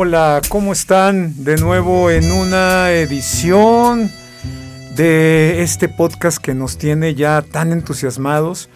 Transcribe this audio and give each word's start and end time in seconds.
Hola, 0.00 0.40
¿cómo 0.48 0.72
están? 0.72 1.42
De 1.42 1.56
nuevo 1.56 2.08
en 2.08 2.30
una 2.30 2.92
edición 2.92 4.08
de 4.94 5.64
este 5.64 5.88
podcast 5.88 6.38
que 6.38 6.54
nos 6.54 6.78
tiene 6.78 7.16
ya 7.16 7.42
tan 7.42 7.72
entusiasmados, 7.72 8.68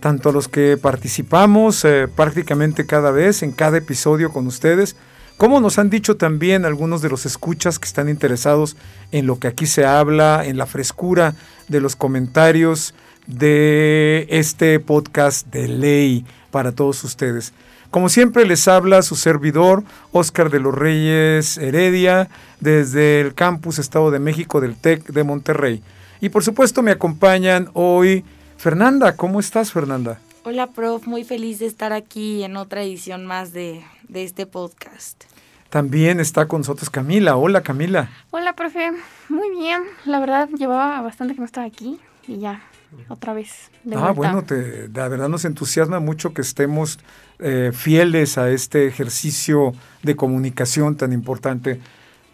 tanto 0.00 0.28
a 0.28 0.32
los 0.32 0.48
que 0.48 0.76
participamos 0.76 1.82
eh, 1.86 2.08
prácticamente 2.14 2.84
cada 2.84 3.10
vez, 3.10 3.42
en 3.42 3.52
cada 3.52 3.78
episodio 3.78 4.34
con 4.34 4.46
ustedes, 4.46 4.96
como 5.38 5.60
nos 5.60 5.78
han 5.78 5.88
dicho 5.88 6.18
también 6.18 6.66
algunos 6.66 7.00
de 7.00 7.08
los 7.08 7.24
escuchas 7.24 7.78
que 7.78 7.86
están 7.86 8.10
interesados 8.10 8.76
en 9.12 9.26
lo 9.26 9.38
que 9.38 9.48
aquí 9.48 9.64
se 9.64 9.86
habla, 9.86 10.44
en 10.44 10.58
la 10.58 10.66
frescura 10.66 11.36
de 11.68 11.80
los 11.80 11.96
comentarios 11.96 12.92
de 13.26 14.26
este 14.28 14.78
podcast 14.78 15.46
de 15.46 15.68
ley 15.68 16.26
para 16.50 16.72
todos 16.72 17.02
ustedes. 17.02 17.54
Como 17.90 18.08
siempre 18.08 18.46
les 18.46 18.68
habla 18.68 19.02
su 19.02 19.16
servidor, 19.16 19.84
Óscar 20.12 20.50
de 20.50 20.60
los 20.60 20.74
Reyes 20.74 21.56
Heredia, 21.58 22.28
desde 22.60 23.20
el 23.20 23.34
campus 23.34 23.78
Estado 23.78 24.10
de 24.10 24.18
México 24.18 24.60
del 24.60 24.76
TEC 24.76 25.06
de 25.06 25.24
Monterrey. 25.24 25.82
Y 26.20 26.28
por 26.30 26.42
supuesto 26.44 26.82
me 26.82 26.90
acompañan 26.90 27.70
hoy 27.74 28.24
Fernanda. 28.56 29.16
¿Cómo 29.16 29.40
estás, 29.40 29.72
Fernanda? 29.72 30.20
Hola, 30.44 30.68
prof. 30.68 31.06
Muy 31.06 31.24
feliz 31.24 31.58
de 31.58 31.66
estar 31.66 31.92
aquí 31.92 32.42
en 32.44 32.56
otra 32.56 32.82
edición 32.82 33.26
más 33.26 33.52
de, 33.52 33.82
de 34.08 34.24
este 34.24 34.46
podcast. 34.46 35.24
También 35.70 36.20
está 36.20 36.46
con 36.46 36.60
nosotros 36.60 36.88
Camila. 36.90 37.36
Hola, 37.36 37.62
Camila. 37.62 38.10
Hola, 38.30 38.54
profe. 38.54 38.92
Muy 39.28 39.50
bien. 39.50 39.82
La 40.04 40.20
verdad, 40.20 40.48
llevaba 40.56 41.00
bastante 41.02 41.34
que 41.34 41.40
no 41.40 41.46
estaba 41.46 41.66
aquí 41.66 41.98
y 42.28 42.38
ya, 42.38 42.62
otra 43.08 43.34
vez. 43.34 43.70
ah, 43.94 44.12
bueno, 44.12 44.42
te, 44.42 44.88
la 44.88 45.08
verdad 45.08 45.28
nos 45.28 45.44
entusiasma 45.44 46.00
mucho 46.00 46.32
que 46.32 46.42
estemos 46.42 46.98
eh, 47.38 47.72
fieles 47.74 48.38
a 48.38 48.50
este 48.50 48.86
ejercicio 48.86 49.72
de 50.02 50.16
comunicación 50.16 50.96
tan 50.96 51.12
importante, 51.12 51.80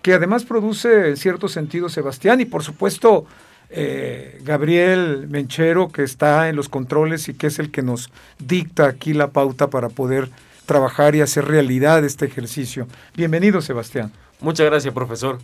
que 0.02 0.14
además 0.14 0.44
produce 0.44 1.10
en 1.10 1.16
cierto 1.16 1.48
sentido 1.48 1.88
Sebastián 1.88 2.40
y 2.40 2.44
por 2.44 2.62
supuesto 2.62 3.26
eh, 3.70 4.40
Gabriel 4.44 5.28
Menchero, 5.28 5.88
que 5.88 6.02
está 6.02 6.48
en 6.48 6.56
los 6.56 6.68
controles 6.68 7.28
y 7.28 7.34
que 7.34 7.46
es 7.46 7.58
el 7.58 7.70
que 7.70 7.82
nos 7.82 8.10
dicta 8.38 8.86
aquí 8.86 9.14
la 9.14 9.30
pauta 9.30 9.70
para 9.70 9.88
poder 9.88 10.28
trabajar 10.66 11.14
y 11.14 11.20
hacer 11.20 11.46
realidad 11.46 12.04
este 12.04 12.26
ejercicio. 12.26 12.86
Bienvenido, 13.16 13.60
Sebastián. 13.60 14.12
Muchas 14.40 14.66
gracias, 14.66 14.92
profesor. 14.92 15.38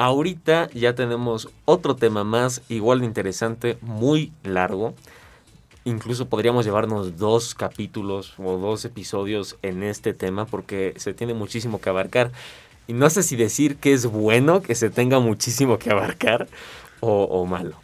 Ahorita 0.00 0.70
ya 0.72 0.94
tenemos 0.94 1.50
otro 1.66 1.94
tema 1.94 2.24
más, 2.24 2.62
igual 2.70 3.00
de 3.00 3.04
interesante, 3.04 3.76
muy 3.82 4.32
largo. 4.44 4.94
Incluso 5.84 6.26
podríamos 6.26 6.64
llevarnos 6.64 7.18
dos 7.18 7.54
capítulos 7.54 8.32
o 8.38 8.56
dos 8.56 8.86
episodios 8.86 9.58
en 9.60 9.82
este 9.82 10.14
tema 10.14 10.46
porque 10.46 10.94
se 10.96 11.12
tiene 11.12 11.34
muchísimo 11.34 11.82
que 11.82 11.90
abarcar. 11.90 12.32
Y 12.86 12.94
no 12.94 13.10
sé 13.10 13.22
si 13.22 13.36
decir 13.36 13.76
que 13.76 13.92
es 13.92 14.06
bueno 14.06 14.62
que 14.62 14.74
se 14.74 14.88
tenga 14.88 15.18
muchísimo 15.20 15.78
que 15.78 15.90
abarcar 15.90 16.48
o, 17.00 17.24
o 17.24 17.44
malo. 17.44 17.76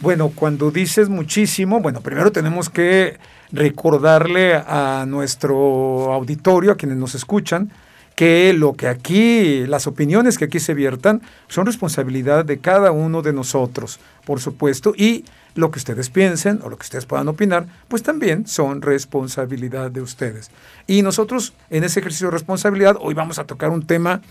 Bueno, 0.00 0.32
cuando 0.34 0.70
dices 0.70 1.10
muchísimo, 1.10 1.80
bueno, 1.80 2.00
primero 2.00 2.32
tenemos 2.32 2.70
que 2.70 3.18
recordarle 3.50 4.54
a 4.54 5.04
nuestro 5.06 6.14
auditorio, 6.14 6.72
a 6.72 6.76
quienes 6.76 6.96
nos 6.96 7.14
escuchan, 7.14 7.70
que 8.14 8.52
lo 8.52 8.74
que 8.74 8.88
aquí, 8.88 9.66
las 9.66 9.86
opiniones 9.86 10.38
que 10.38 10.46
aquí 10.46 10.60
se 10.60 10.74
viertan, 10.74 11.22
son 11.48 11.66
responsabilidad 11.66 12.44
de 12.44 12.58
cada 12.58 12.92
uno 12.92 13.22
de 13.22 13.32
nosotros, 13.32 14.00
por 14.24 14.40
supuesto, 14.40 14.94
y 14.96 15.24
lo 15.54 15.70
que 15.70 15.78
ustedes 15.78 16.10
piensen 16.10 16.60
o 16.62 16.70
lo 16.70 16.76
que 16.76 16.84
ustedes 16.84 17.06
puedan 17.06 17.28
opinar, 17.28 17.66
pues 17.88 18.02
también 18.02 18.46
son 18.46 18.82
responsabilidad 18.82 19.90
de 19.90 20.00
ustedes. 20.00 20.50
Y 20.86 21.02
nosotros 21.02 21.52
en 21.70 21.84
ese 21.84 22.00
ejercicio 22.00 22.28
de 22.28 22.32
responsabilidad, 22.32 22.96
hoy 23.00 23.14
vamos 23.14 23.38
a 23.38 23.44
tocar 23.44 23.70
un 23.70 23.86
tema, 23.86 24.22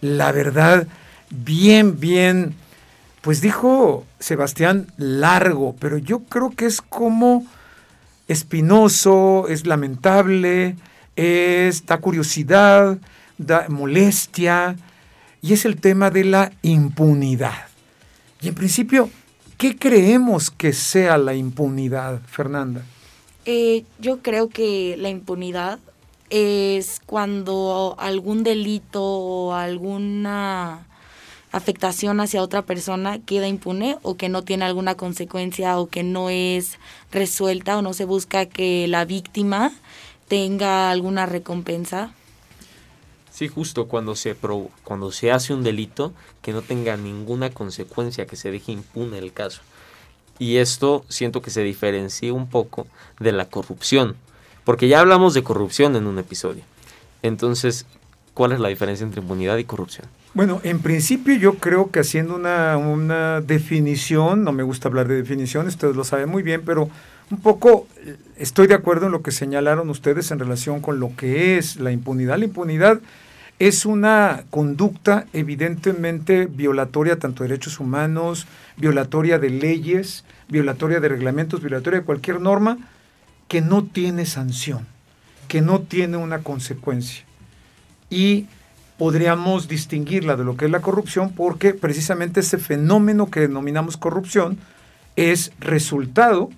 la 0.00 0.32
verdad, 0.32 0.86
bien, 1.30 2.00
bien, 2.00 2.54
pues 3.20 3.40
dijo 3.40 4.06
Sebastián, 4.18 4.86
largo, 4.96 5.76
pero 5.78 5.98
yo 5.98 6.20
creo 6.20 6.50
que 6.50 6.66
es 6.66 6.80
como 6.80 7.46
espinoso, 8.28 9.46
es 9.48 9.66
lamentable, 9.66 10.76
es, 11.16 11.84
da 11.84 11.98
curiosidad, 11.98 12.98
molestia, 13.68 14.76
y 15.42 15.52
es 15.52 15.64
el 15.64 15.80
tema 15.80 16.10
de 16.10 16.24
la 16.24 16.52
impunidad. 16.62 17.66
Y 18.40 18.48
en 18.48 18.54
principio, 18.54 19.10
¿qué 19.58 19.76
creemos 19.76 20.50
que 20.50 20.72
sea 20.72 21.18
la 21.18 21.34
impunidad, 21.34 22.20
Fernanda? 22.26 22.82
Eh, 23.46 23.84
yo 23.98 24.20
creo 24.22 24.48
que 24.48 24.96
la 24.98 25.08
impunidad 25.08 25.78
es 26.28 27.00
cuando 27.04 27.96
algún 27.98 28.44
delito 28.44 29.02
o 29.02 29.54
alguna 29.54 30.86
afectación 31.52 32.20
hacia 32.20 32.42
otra 32.42 32.62
persona 32.62 33.18
queda 33.18 33.48
impune 33.48 33.96
o 34.02 34.16
que 34.16 34.28
no 34.28 34.42
tiene 34.42 34.64
alguna 34.64 34.94
consecuencia 34.94 35.78
o 35.78 35.88
que 35.88 36.04
no 36.04 36.30
es 36.30 36.78
resuelta 37.10 37.76
o 37.76 37.82
no 37.82 37.92
se 37.92 38.04
busca 38.04 38.46
que 38.46 38.86
la 38.86 39.04
víctima 39.04 39.72
tenga 40.28 40.90
alguna 40.90 41.26
recompensa. 41.26 42.12
Sí, 43.40 43.48
justo 43.48 43.88
cuando 43.88 44.16
se, 44.16 44.34
pro, 44.34 44.68
cuando 44.84 45.10
se 45.12 45.32
hace 45.32 45.54
un 45.54 45.62
delito 45.62 46.12
que 46.42 46.52
no 46.52 46.60
tenga 46.60 46.98
ninguna 46.98 47.48
consecuencia, 47.48 48.26
que 48.26 48.36
se 48.36 48.50
deje 48.50 48.72
impune 48.72 49.16
el 49.16 49.32
caso. 49.32 49.62
Y 50.38 50.58
esto 50.58 51.06
siento 51.08 51.40
que 51.40 51.48
se 51.48 51.62
diferencia 51.62 52.34
un 52.34 52.50
poco 52.50 52.86
de 53.18 53.32
la 53.32 53.46
corrupción, 53.46 54.14
porque 54.64 54.88
ya 54.88 55.00
hablamos 55.00 55.32
de 55.32 55.42
corrupción 55.42 55.96
en 55.96 56.06
un 56.06 56.18
episodio. 56.18 56.64
Entonces, 57.22 57.86
¿cuál 58.34 58.52
es 58.52 58.60
la 58.60 58.68
diferencia 58.68 59.04
entre 59.04 59.22
impunidad 59.22 59.56
y 59.56 59.64
corrupción? 59.64 60.06
Bueno, 60.34 60.60
en 60.62 60.80
principio 60.80 61.34
yo 61.34 61.54
creo 61.54 61.90
que 61.90 62.00
haciendo 62.00 62.34
una, 62.34 62.76
una 62.76 63.40
definición, 63.40 64.44
no 64.44 64.52
me 64.52 64.64
gusta 64.64 64.88
hablar 64.88 65.08
de 65.08 65.14
definición, 65.14 65.66
ustedes 65.66 65.96
lo 65.96 66.04
saben 66.04 66.28
muy 66.28 66.42
bien, 66.42 66.60
pero 66.62 66.90
un 67.30 67.40
poco 67.40 67.86
eh, 68.04 68.16
estoy 68.36 68.66
de 68.66 68.74
acuerdo 68.74 69.06
en 69.06 69.12
lo 69.12 69.22
que 69.22 69.30
señalaron 69.30 69.88
ustedes 69.88 70.30
en 70.30 70.40
relación 70.40 70.82
con 70.82 71.00
lo 71.00 71.16
que 71.16 71.56
es 71.56 71.76
la 71.76 71.90
impunidad. 71.90 72.36
La 72.36 72.44
impunidad 72.44 73.00
es 73.60 73.84
una 73.84 74.44
conducta 74.48 75.26
evidentemente 75.34 76.46
violatoria 76.46 77.18
tanto 77.18 77.42
de 77.42 77.50
derechos 77.50 77.78
humanos, 77.78 78.46
violatoria 78.78 79.38
de 79.38 79.50
leyes, 79.50 80.24
violatoria 80.48 80.98
de 80.98 81.10
reglamentos, 81.10 81.60
violatoria 81.60 82.00
de 82.00 82.06
cualquier 82.06 82.40
norma 82.40 82.78
que 83.48 83.60
no 83.60 83.84
tiene 83.84 84.24
sanción, 84.24 84.86
que 85.46 85.60
no 85.60 85.82
tiene 85.82 86.16
una 86.16 86.38
consecuencia. 86.38 87.22
Y 88.08 88.46
podríamos 88.96 89.68
distinguirla 89.68 90.36
de 90.36 90.44
lo 90.44 90.56
que 90.56 90.64
es 90.64 90.70
la 90.70 90.80
corrupción 90.80 91.30
porque 91.30 91.74
precisamente 91.74 92.40
ese 92.40 92.56
fenómeno 92.56 93.30
que 93.30 93.40
denominamos 93.40 93.98
corrupción 93.98 94.56
es 95.16 95.52
resultado, 95.60 96.48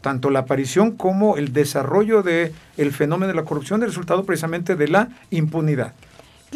tanto 0.00 0.30
la 0.30 0.40
aparición 0.40 0.92
como 0.92 1.36
el 1.36 1.52
desarrollo 1.52 2.22
del 2.22 2.54
el 2.78 2.92
fenómeno 2.92 3.28
de 3.28 3.34
la 3.34 3.44
corrupción 3.44 3.82
es 3.82 3.90
resultado 3.90 4.24
precisamente 4.24 4.74
de 4.74 4.88
la 4.88 5.10
impunidad. 5.28 5.92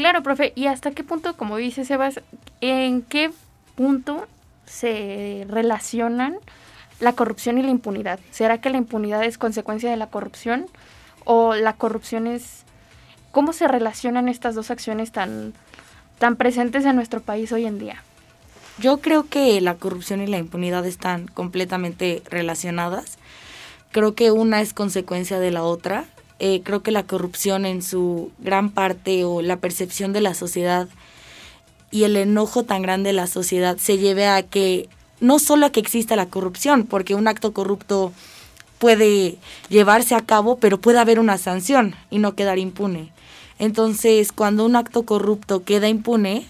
Claro, 0.01 0.23
profe, 0.23 0.55
¿y 0.57 0.65
hasta 0.65 0.93
qué 0.93 1.05
punto, 1.05 1.37
como 1.37 1.59
dice 1.59 1.85
Sebas, 1.85 2.23
en 2.63 3.03
qué 3.03 3.31
punto 3.75 4.27
se 4.65 5.45
relacionan 5.47 6.39
la 7.01 7.13
corrupción 7.13 7.59
y 7.59 7.63
la 7.63 7.69
impunidad? 7.69 8.19
¿Será 8.31 8.63
que 8.63 8.71
la 8.71 8.79
impunidad 8.79 9.23
es 9.25 9.37
consecuencia 9.37 9.91
de 9.91 9.99
la 9.99 10.07
corrupción 10.07 10.69
o 11.27 11.55
la 11.55 11.75
corrupción 11.75 12.27
es 12.27 12.65
¿Cómo 13.31 13.53
se 13.53 13.69
relacionan 13.69 14.31
estas 14.31 14.55
dos 14.55 14.71
acciones 14.71 15.13
tan, 15.13 15.53
tan 16.19 16.37
presentes 16.37 16.87
en 16.87 16.97
nuestro 16.97 17.21
país 17.21 17.53
hoy 17.53 17.67
en 17.67 17.79
día? 17.79 18.03
Yo 18.79 19.03
creo 19.03 19.29
que 19.29 19.61
la 19.61 19.75
corrupción 19.75 20.23
y 20.23 20.27
la 20.27 20.39
impunidad 20.39 20.87
están 20.87 21.27
completamente 21.27 22.23
relacionadas. 22.31 23.19
Creo 23.93 24.15
que 24.15 24.31
una 24.31 24.63
es 24.63 24.73
consecuencia 24.73 25.39
de 25.39 25.51
la 25.51 25.63
otra. 25.63 26.07
Eh, 26.43 26.63
creo 26.65 26.83
que 26.83 26.91
la 26.91 27.03
corrupción 27.03 27.67
en 27.67 27.83
su 27.83 28.31
gran 28.39 28.71
parte 28.71 29.25
o 29.25 29.43
la 29.43 29.59
percepción 29.59 30.15
de 30.15 30.23
la 30.23 30.33
sociedad 30.33 30.89
y 31.91 32.05
el 32.05 32.17
enojo 32.17 32.65
tan 32.65 32.81
grande 32.81 33.11
de 33.11 33.13
la 33.13 33.27
sociedad 33.27 33.77
se 33.77 33.99
lleve 33.99 34.27
a 34.27 34.43
que 34.43 34.89
no 35.21 35.39
solo 35.39 35.67
a 35.67 35.71
que 35.71 35.81
exista 35.81 36.17
la 36.17 36.27
corrupción, 36.27 36.87
porque 36.87 37.15
un 37.15 37.29
acto 37.29 37.53
corrupto 37.53 38.13
puede 38.79 39.37
llevarse 39.69 40.15
a 40.15 40.23
cabo, 40.23 40.57
pero 40.57 40.81
puede 40.81 40.99
haber 40.99 41.21
una 41.21 41.37
sanción 41.37 41.95
y 42.11 42.19
no 42.19 42.35
quedar 42.35 42.59
impune. 42.59 43.13
Entonces, 43.59 44.33
cuando 44.33 44.65
un 44.65 44.77
acto 44.77 45.03
corrupto 45.03 45.63
queda 45.65 45.89
impune, 45.89 46.47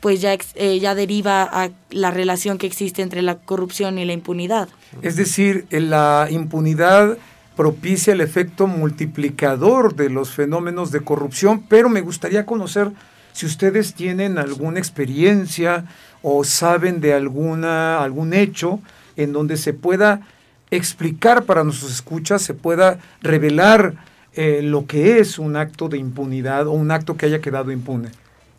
pues 0.00 0.20
ya, 0.20 0.36
eh, 0.54 0.78
ya 0.80 0.94
deriva 0.94 1.42
a 1.42 1.70
la 1.88 2.10
relación 2.10 2.58
que 2.58 2.66
existe 2.66 3.00
entre 3.00 3.22
la 3.22 3.36
corrupción 3.36 3.98
y 3.98 4.04
la 4.04 4.12
impunidad. 4.12 4.68
Es 5.00 5.16
decir, 5.16 5.66
la 5.70 6.28
impunidad 6.30 7.16
propicia 7.60 8.14
el 8.14 8.22
efecto 8.22 8.66
multiplicador 8.66 9.94
de 9.94 10.08
los 10.08 10.30
fenómenos 10.30 10.92
de 10.92 11.02
corrupción, 11.02 11.62
pero 11.68 11.90
me 11.90 12.00
gustaría 12.00 12.46
conocer 12.46 12.90
si 13.34 13.44
ustedes 13.44 13.92
tienen 13.92 14.38
alguna 14.38 14.78
experiencia 14.78 15.84
o 16.22 16.42
saben 16.42 17.02
de 17.02 17.12
alguna, 17.12 18.02
algún 18.02 18.32
hecho 18.32 18.80
en 19.14 19.34
donde 19.34 19.58
se 19.58 19.74
pueda 19.74 20.26
explicar 20.70 21.44
para 21.44 21.62
nuestros 21.62 21.92
escuchas, 21.92 22.40
se 22.40 22.54
pueda 22.54 22.98
revelar 23.20 23.92
eh, 24.32 24.62
lo 24.62 24.86
que 24.86 25.18
es 25.18 25.38
un 25.38 25.56
acto 25.56 25.90
de 25.90 25.98
impunidad 25.98 26.66
o 26.66 26.70
un 26.70 26.90
acto 26.90 27.18
que 27.18 27.26
haya 27.26 27.42
quedado 27.42 27.72
impune. 27.72 28.08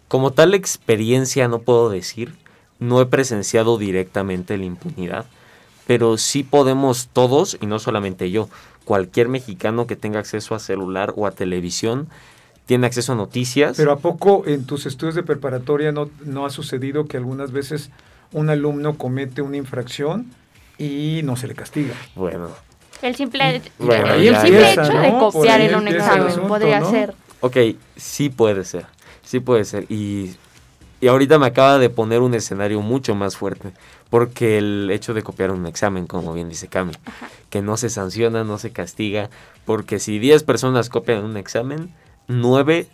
Como 0.09 0.29
tal 0.29 0.53
experiencia 0.53 1.47
no 1.47 1.63
puedo 1.63 1.89
decir, 1.89 2.35
no 2.77 3.01
he 3.01 3.07
presenciado 3.07 3.79
directamente 3.79 4.59
la 4.59 4.65
impunidad, 4.65 5.25
pero 5.87 6.17
sí 6.19 6.43
podemos 6.43 7.09
todos, 7.11 7.57
y 7.59 7.65
no 7.65 7.79
solamente 7.79 8.29
yo, 8.29 8.47
cualquier 8.85 9.27
mexicano 9.27 9.87
que 9.87 9.95
tenga 9.95 10.19
acceso 10.19 10.55
a 10.55 10.59
celular 10.59 11.13
o 11.15 11.27
a 11.27 11.31
televisión, 11.31 12.07
tiene 12.65 12.87
acceso 12.87 13.13
a 13.13 13.15
noticias. 13.15 13.77
Pero 13.77 13.91
¿a 13.91 13.99
poco 13.99 14.43
en 14.45 14.65
tus 14.65 14.85
estudios 14.85 15.15
de 15.15 15.23
preparatoria 15.23 15.91
no, 15.91 16.09
no 16.23 16.45
ha 16.45 16.49
sucedido 16.49 17.05
que 17.05 17.17
algunas 17.17 17.51
veces 17.51 17.89
un 18.31 18.49
alumno 18.49 18.97
comete 18.97 19.41
una 19.41 19.57
infracción 19.57 20.27
y 20.77 21.21
no 21.23 21.35
se 21.35 21.47
le 21.47 21.55
castiga? 21.55 21.93
Bueno. 22.15 22.49
El 23.01 23.15
simple, 23.15 23.61
Bueno, 23.79 24.13
el 24.13 24.35
simple 24.37 24.71
hecho 24.71 24.83
¿no? 24.83 25.01
de 25.01 25.09
copiar 25.17 25.61
en 25.61 25.75
un 25.75 25.87
examen 25.87 26.27
asunto, 26.27 26.47
podría 26.47 26.79
¿no? 26.81 26.91
ser. 26.91 27.15
Ok, 27.39 27.57
sí 27.95 28.29
puede 28.29 28.63
ser, 28.63 28.85
sí 29.23 29.39
puede 29.39 29.65
ser. 29.65 29.85
Y, 29.89 30.35
y 31.01 31.07
ahorita 31.07 31.37
me 31.39 31.47
acaba 31.47 31.77
de 31.79 31.89
poner 31.89 32.21
un 32.21 32.33
escenario 32.35 32.79
mucho 32.81 33.15
más 33.15 33.35
fuerte, 33.35 33.71
porque 34.09 34.57
el 34.59 34.89
hecho 34.91 35.13
de 35.13 35.23
copiar 35.23 35.51
un 35.51 35.65
examen, 35.65 36.05
como 36.07 36.33
bien 36.33 36.47
dice 36.47 36.67
Cami, 36.67 36.93
que 37.49 37.61
no 37.61 37.75
se 37.75 37.89
sanciona, 37.89 38.43
no 38.43 38.57
se 38.57 38.71
castiga, 38.71 39.29
porque 39.65 39.99
si 39.99 40.19
10 40.19 40.43
personas 40.43 40.89
copian 40.89 41.23
un 41.25 41.37
examen, 41.37 41.91
9 42.27 42.87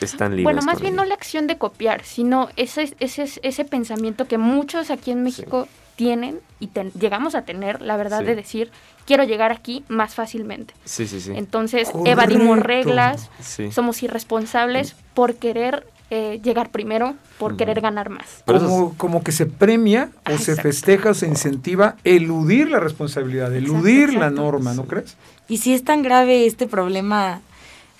están 0.00 0.32
libres. 0.32 0.44
Bueno, 0.44 0.62
más 0.62 0.80
bien 0.80 0.94
ello. 0.94 1.02
no 1.02 1.08
la 1.08 1.14
acción 1.14 1.46
de 1.46 1.58
copiar, 1.58 2.02
sino 2.04 2.48
ese, 2.56 2.94
ese, 2.98 3.24
ese 3.42 3.64
pensamiento 3.64 4.26
que 4.26 4.38
muchos 4.38 4.90
aquí 4.90 5.10
en 5.10 5.22
México 5.22 5.68
tienen 5.96 6.40
y 6.58 6.66
ten- 6.68 6.90
llegamos 6.92 7.34
a 7.36 7.42
tener, 7.42 7.80
la 7.80 7.96
verdad, 7.96 8.20
Sí. 8.20 8.24
de 8.26 8.34
decir, 8.34 8.70
quiero 9.06 9.22
llegar 9.24 9.52
aquí 9.52 9.84
más 9.88 10.14
fácilmente. 10.14 10.74
Sí, 10.84 11.06
sí, 11.06 11.20
sí. 11.20 11.32
Entonces, 11.36 11.90
Correcto. 11.90 12.10
evadimos 12.10 12.58
reglas, 12.58 13.30
Sí. 13.40 13.70
somos 13.70 14.02
irresponsables 14.02 14.96
por 15.14 15.36
querer 15.36 15.86
eh, 16.14 16.40
llegar 16.42 16.70
primero, 16.70 17.14
por 17.38 17.56
querer 17.56 17.80
ganar 17.80 18.08
más. 18.08 18.42
Como, 18.46 18.94
como 18.96 19.22
que 19.24 19.32
se 19.32 19.46
premia 19.46 20.10
o 20.14 20.18
Ah, 20.24 20.38
se 20.38 20.52
exacto. 20.52 20.62
festeja 20.62 21.10
o 21.10 21.14
se 21.14 21.26
incentiva 21.26 21.96
eludir 22.04 22.68
la 22.70 22.78
responsabilidad, 22.78 23.52
eludir 23.54 24.10
la 24.14 24.26
exacto. 24.28 24.42
norma, 24.42 24.74
¿no 24.74 24.84
crees? 24.84 25.16
Y 25.48 25.58
si 25.58 25.74
es 25.74 25.82
tan 25.82 26.02
grave 26.02 26.46
este 26.46 26.66
problema, 26.68 27.40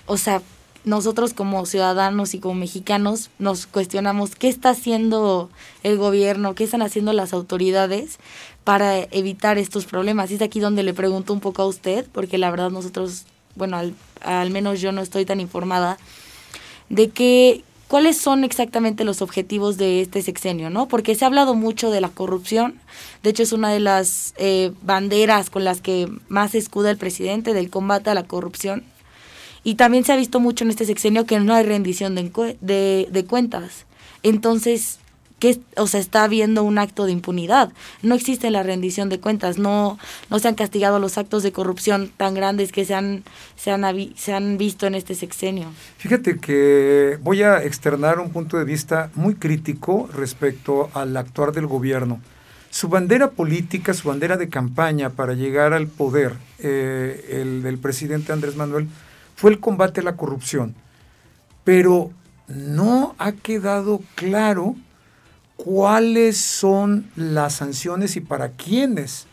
o 0.05 0.17
sea, 0.17 0.41
nosotros 0.85 1.33
como 1.33 1.65
ciudadanos 1.65 2.33
y 2.35 2.39
como 2.39 2.53
mexicanos 2.55 3.29
nos 3.39 3.65
cuestionamos 3.65 4.35
qué 4.35 4.47
está 4.47 4.69
haciendo 4.69 5.49
el 5.83 5.97
gobierno, 5.97 6.55
qué 6.55 6.63
están 6.63 6.81
haciendo 6.83 7.11
las 7.11 7.33
autoridades 7.33 8.17
para 8.63 8.99
evitar 8.99 9.57
estos 9.57 9.85
problemas. 9.85 10.31
Y 10.31 10.35
es 10.35 10.41
aquí 10.41 10.59
donde 10.59 10.83
le 10.83 10.93
pregunto 10.93 11.33
un 11.33 11.39
poco 11.41 11.63
a 11.63 11.67
usted, 11.67 12.05
porque 12.13 12.37
la 12.37 12.49
verdad 12.49 12.69
nosotros, 12.69 13.25
bueno, 13.55 13.77
al, 13.77 13.93
al 14.21 14.51
menos 14.51 14.79
yo 14.79 14.91
no 14.91 15.01
estoy 15.01 15.25
tan 15.25 15.39
informada 15.39 15.97
de 16.89 17.09
que 17.09 17.63
cuáles 17.87 18.17
son 18.17 18.43
exactamente 18.43 19.03
los 19.03 19.21
objetivos 19.21 19.77
de 19.77 20.01
este 20.01 20.21
sexenio, 20.21 20.69
¿no? 20.69 20.87
Porque 20.87 21.15
se 21.15 21.25
ha 21.25 21.27
hablado 21.27 21.55
mucho 21.55 21.91
de 21.91 22.01
la 22.01 22.09
corrupción, 22.09 22.79
de 23.23 23.29
hecho 23.29 23.43
es 23.43 23.51
una 23.51 23.71
de 23.71 23.79
las 23.79 24.33
eh, 24.37 24.71
banderas 24.81 25.49
con 25.49 25.63
las 25.63 25.81
que 25.81 26.09
más 26.27 26.55
escuda 26.55 26.91
el 26.91 26.97
presidente 26.97 27.53
del 27.53 27.69
combate 27.69 28.09
a 28.09 28.15
la 28.15 28.23
corrupción. 28.23 28.83
Y 29.63 29.75
también 29.75 30.03
se 30.03 30.13
ha 30.13 30.15
visto 30.15 30.39
mucho 30.39 30.63
en 30.63 30.69
este 30.69 30.85
sexenio 30.85 31.25
que 31.25 31.39
no 31.39 31.55
hay 31.55 31.63
rendición 31.63 32.13
de, 32.13 33.07
de 33.09 33.25
cuentas. 33.25 33.85
Entonces, 34.21 34.99
¿qué, 35.45 35.51
es- 35.51 35.59
o 35.77 35.85
sea, 35.85 35.99
está 35.99 36.23
habiendo 36.23 36.63
un 36.63 36.79
acto 36.79 37.05
de 37.05 37.11
impunidad. 37.11 37.71
No 38.01 38.15
existe 38.15 38.49
la 38.49 38.63
rendición 38.63 39.09
de 39.09 39.19
cuentas, 39.19 39.59
no, 39.59 39.99
no 40.31 40.39
se 40.39 40.47
han 40.47 40.55
castigado 40.55 40.97
los 40.97 41.19
actos 41.19 41.43
de 41.43 41.51
corrupción 41.51 42.09
tan 42.17 42.33
grandes 42.33 42.71
que 42.71 42.83
se 42.83 42.95
han, 42.95 43.23
se 43.55 43.69
han, 43.69 43.83
se 44.15 44.33
han 44.33 44.57
visto 44.57 44.87
en 44.87 44.95
este 44.95 45.13
sexenio. 45.13 45.67
Fíjate 45.97 46.39
que 46.39 47.19
voy 47.21 47.43
a 47.43 47.61
externar 47.61 48.19
un 48.19 48.31
punto 48.31 48.57
de 48.57 48.63
vista 48.63 49.11
muy 49.13 49.35
crítico 49.35 50.09
respecto 50.15 50.89
al 50.95 51.15
actuar 51.15 51.51
del 51.51 51.67
gobierno. 51.67 52.19
Su 52.71 52.89
bandera 52.89 53.29
política, 53.29 53.93
su 53.93 54.07
bandera 54.07 54.35
de 54.37 54.49
campaña 54.49 55.11
para 55.11 55.33
llegar 55.35 55.73
al 55.73 55.85
poder, 55.87 56.33
eh, 56.57 57.39
el 57.41 57.61
del 57.61 57.77
presidente 57.77 58.33
Andrés 58.33 58.55
Manuel, 58.55 58.87
fue 59.35 59.51
el 59.51 59.59
combate 59.59 59.99
a 59.99 60.03
la 60.03 60.15
corrupción. 60.17 60.73
Pero 61.63 62.09
no 62.47 63.15
ha 63.19 63.31
quedado 63.33 64.01
claro 64.15 64.75
cuáles 65.57 66.37
son 66.37 67.09
las 67.15 67.53
sanciones 67.55 68.15
y 68.15 68.21
para 68.21 68.49
quiénes, 68.49 69.27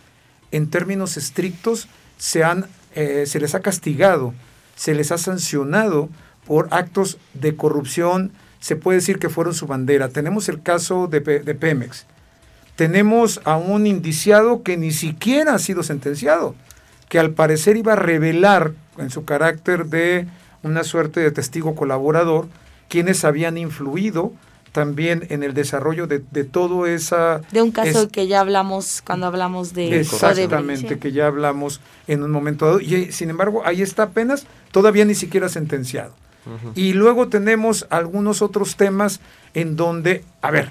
en 0.51 0.71
términos 0.71 1.17
estrictos, 1.17 1.89
se, 2.19 2.45
han, 2.45 2.67
eh, 2.95 3.25
se 3.27 3.41
les 3.41 3.55
ha 3.55 3.61
castigado, 3.61 4.35
se 4.77 4.95
les 4.95 5.13
ha 5.13 5.19
sancionado 5.19 6.09
por 6.47 6.69
actos 6.71 7.19
de 7.35 7.57
corrupción, 7.57 8.33
se 8.61 8.77
puede 8.77 8.99
decir 8.99 9.19
que 9.19 9.29
fueron 9.29 9.55
su 9.55 9.67
bandera. 9.67 10.09
Tenemos 10.09 10.49
el 10.49 10.63
caso 10.63 11.07
de, 11.09 11.21
Pe- 11.21 11.41
de 11.41 11.55
Pemex. 11.55 12.07
Tenemos 12.77 13.41
a 13.45 13.57
un 13.57 13.87
indiciado 13.87 14.63
que 14.63 14.77
ni 14.77 14.93
siquiera 14.93 15.55
ha 15.55 15.59
sido 15.59 15.83
sentenciado, 15.83 16.55
que 17.09 17.19
al 17.19 17.33
parecer 17.33 17.77
iba 17.77 17.93
a 17.93 17.97
revelar 17.97 18.73
en 18.99 19.11
su 19.11 19.25
carácter 19.25 19.87
de 19.87 20.27
una 20.63 20.85
suerte 20.85 21.21
de 21.21 21.31
testigo 21.33 21.75
colaborador 21.75 22.49
quienes 22.89 23.25
habían 23.25 23.59
influido 23.59 24.33
también 24.73 25.27
en 25.29 25.43
el 25.43 25.53
desarrollo 25.55 26.07
de, 26.07 26.23
de 26.31 26.45
todo 26.45 26.87
esa... 26.87 27.43
De 27.53 27.61
un 27.63 27.71
caso 27.71 28.03
es- 28.03 28.09
que 28.09 28.27
ya 28.27 28.41
hablamos 28.41 29.03
cuando 29.07 29.27
hablamos 29.27 29.75
de 29.75 30.01
Exactamente, 30.01 30.99
que 30.99 31.13
ya 31.13 31.27
hablamos 31.27 31.81
en 32.09 32.23
un 32.23 32.31
momento 32.31 32.65
dado. 32.67 32.81
Y 32.81 33.13
sin 33.13 33.29
embargo, 33.31 33.63
ahí 33.67 33.83
está 33.83 34.05
apenas, 34.05 34.47
todavía 34.71 35.05
ni 35.05 35.15
siquiera 35.15 35.49
sentenciado. 35.49 36.15
Y 36.75 36.95
luego 36.95 37.29
tenemos 37.29 37.87
algunos 37.91 38.43
otros 38.43 38.75
temas 38.77 39.21
en 39.55 39.77
donde, 39.77 40.25
a 40.41 40.51
ver, 40.51 40.71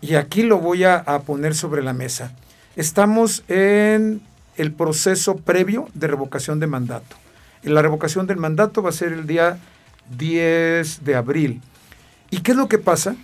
y 0.00 0.14
aquí 0.14 0.42
lo 0.44 0.58
voy 0.58 0.84
a, 0.84 0.96
a 0.98 1.22
poner 1.22 1.54
sobre 1.56 1.82
la 1.82 1.92
mesa. 1.92 2.32
Estamos 2.76 3.42
en 3.48 4.20
el 4.56 4.70
proceso 4.72 5.36
previo 5.36 5.88
de 5.94 6.06
revocación 6.06 6.60
de 6.60 6.66
mandato. 6.68 7.16
La 7.64 7.82
revocación 7.82 8.26
del 8.28 8.36
mandato 8.36 8.82
va 8.82 8.90
a 8.90 8.92
ser 8.92 9.12
el 9.12 9.26
día 9.26 9.58
10 10.16 11.04
de 11.04 11.14
abril. 11.16 11.60
¿Y 12.32 12.38
qué 12.38 12.52
es 12.52 12.56
lo 12.56 12.66
que 12.66 12.78
pasa? 12.78 13.14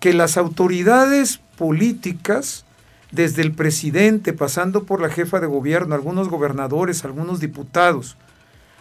Que 0.00 0.14
las 0.14 0.38
autoridades 0.38 1.38
políticas, 1.58 2.64
desde 3.12 3.42
el 3.42 3.52
presidente, 3.52 4.32
pasando 4.32 4.84
por 4.84 5.02
la 5.02 5.10
jefa 5.10 5.38
de 5.38 5.46
gobierno, 5.46 5.94
algunos 5.94 6.30
gobernadores, 6.30 7.04
algunos 7.04 7.40
diputados, 7.40 8.16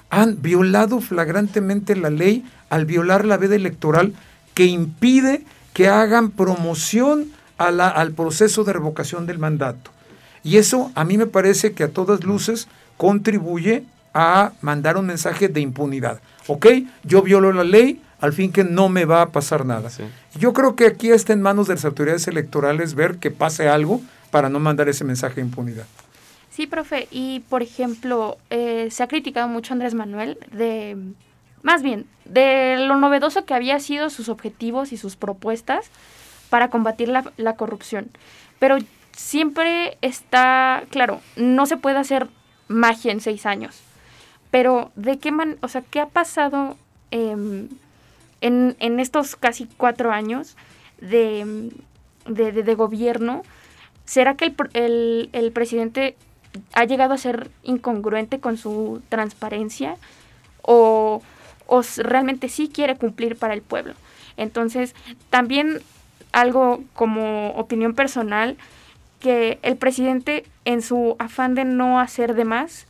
han 0.10 0.42
violado 0.42 1.02
flagrantemente 1.02 1.98
la 1.98 2.10
ley 2.10 2.46
al 2.70 2.86
violar 2.86 3.26
la 3.26 3.36
veda 3.36 3.56
electoral 3.56 4.14
que 4.54 4.68
impide 4.68 5.44
que 5.74 5.90
hagan 5.90 6.32
promoción 6.32 7.30
al 7.58 8.12
proceso 8.14 8.64
de 8.64 8.72
revocación 8.72 9.26
del 9.26 9.38
mandato. 9.38 9.92
Y 10.44 10.58
eso 10.58 10.94
a 10.96 11.04
mí 11.04 11.18
me 11.18 11.28
parece 11.28 11.74
que 11.74 11.84
a 11.84 11.90
todas 11.90 12.24
luces 12.24 12.70
contribuye 12.96 13.84
a 14.14 14.54
mandar 14.62 14.96
un 14.96 15.08
mensaje 15.08 15.50
de 15.50 15.60
impunidad. 15.60 16.22
¿Ok? 16.48 16.68
Yo 17.04 17.22
violo 17.22 17.52
la 17.52 17.66
ley, 17.66 18.02
al 18.20 18.34
fin 18.34 18.52
que 18.52 18.64
no 18.64 18.90
me 18.90 19.06
va 19.06 19.22
a 19.22 19.32
pasar 19.32 19.66
nada. 19.66 19.90
Sí. 19.90 20.04
Yo 20.40 20.54
creo 20.54 20.76
que 20.76 20.88
aquí 20.88 21.10
está 21.12 21.34
en 21.34 21.42
manos 21.42 21.68
de 21.68 21.76
las 21.76 21.86
autoridades 21.86 22.28
electorales 22.28 22.96
ver 22.96 23.18
que 23.18 23.32
pase 23.32 23.70
algo 23.70 24.02
para 24.32 24.50
no 24.50 24.60
mandar 24.60 24.90
ese 24.90 25.04
mensaje 25.04 25.36
de 25.36 25.42
impunidad. 25.42 25.86
Sí, 26.50 26.66
profe, 26.66 27.08
y 27.12 27.42
por 27.42 27.62
ejemplo, 27.62 28.38
eh, 28.50 28.88
se 28.90 29.04
ha 29.04 29.08
criticado 29.08 29.48
mucho 29.48 29.74
a 29.74 29.76
Andrés 29.76 29.94
Manuel 29.94 30.40
de, 30.52 30.98
más 31.62 31.84
bien, 31.84 32.08
de 32.26 32.78
lo 32.88 32.98
novedoso 32.98 33.46
que 33.46 33.54
había 33.54 33.80
sido 33.80 34.10
sus 34.10 34.28
objetivos 34.28 34.92
y 34.92 34.98
sus 34.98 35.16
propuestas 35.16 35.92
para 36.50 36.70
combatir 36.70 37.10
la, 37.10 37.32
la 37.38 37.56
corrupción. 37.56 38.10
Pero 38.58 38.78
siempre 39.12 39.98
está, 40.02 40.84
claro, 40.90 41.22
no 41.36 41.66
se 41.68 41.78
puede 41.78 41.98
hacer 41.98 42.28
magia 42.68 43.12
en 43.12 43.22
seis 43.22 43.46
años. 43.46 43.82
Pero, 44.50 44.92
¿de 44.96 45.20
qué 45.20 45.32
man, 45.32 45.58
o 45.62 45.68
sea, 45.68 45.82
qué 45.82 46.00
ha 46.00 46.08
pasado 46.08 46.78
em, 47.12 47.68
en, 48.42 48.76
en 48.80 49.00
estos 49.00 49.36
casi 49.36 49.68
cuatro 49.78 50.12
años 50.12 50.56
de, 51.02 51.72
de, 52.26 52.76
gobierno? 52.76 53.44
¿Será 54.06 54.36
que 54.36 54.46
el, 54.46 54.56
el, 54.74 55.30
el 55.34 55.52
presidente 55.52 56.16
ha 56.74 56.86
llegado 56.86 57.14
a 57.14 57.18
ser 57.18 57.52
incongruente 57.64 58.40
con 58.40 58.58
su 58.58 59.02
transparencia? 59.10 59.96
¿O, 60.62 61.22
o 61.68 61.82
realmente 61.98 62.50
sí 62.50 62.70
quiere 62.70 62.96
cumplir 62.96 63.38
para 63.38 63.54
el 63.54 63.62
pueblo? 63.62 63.94
Entonces, 64.38 64.96
también 65.30 65.82
algo 66.32 66.84
como 66.94 67.50
opinión 67.52 67.94
personal, 67.94 68.58
que 69.20 69.60
el 69.64 69.78
presidente 69.78 70.46
en 70.66 70.82
su 70.82 71.16
afán 71.20 71.56
de 71.56 71.66
no 71.66 72.00
hacer 72.00 72.36
de 72.36 72.46
más, 72.46 72.87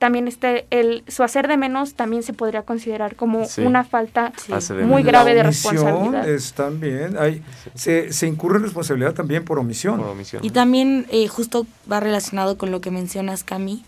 también 0.00 0.26
este, 0.26 0.66
el, 0.70 1.04
su 1.06 1.22
hacer 1.22 1.46
de 1.46 1.56
menos 1.56 1.94
también 1.94 2.22
se 2.24 2.32
podría 2.32 2.62
considerar 2.62 3.14
como 3.14 3.44
Sí. 3.44 3.60
una 3.60 3.84
falta 3.84 4.32
Sí. 4.36 4.72
Muy 4.82 5.02
grave 5.04 5.34
de 5.34 5.42
responsabilidad. 5.44 6.28
Es 6.28 6.54
también, 6.54 7.16
hay, 7.18 7.42
se, 7.74 8.12
se 8.12 8.26
incurre 8.26 8.56
en 8.56 8.64
responsabilidad 8.64 9.12
también 9.12 9.44
por 9.44 9.58
omisión. 9.58 9.98
Por 9.98 10.08
omisión. 10.08 10.42
Y 10.44 10.50
también 10.50 11.06
eh, 11.10 11.28
justo 11.28 11.66
va 11.90 12.00
relacionado 12.00 12.56
con 12.58 12.70
lo 12.72 12.80
que 12.80 12.90
mencionas, 12.90 13.44
Cami. 13.44 13.84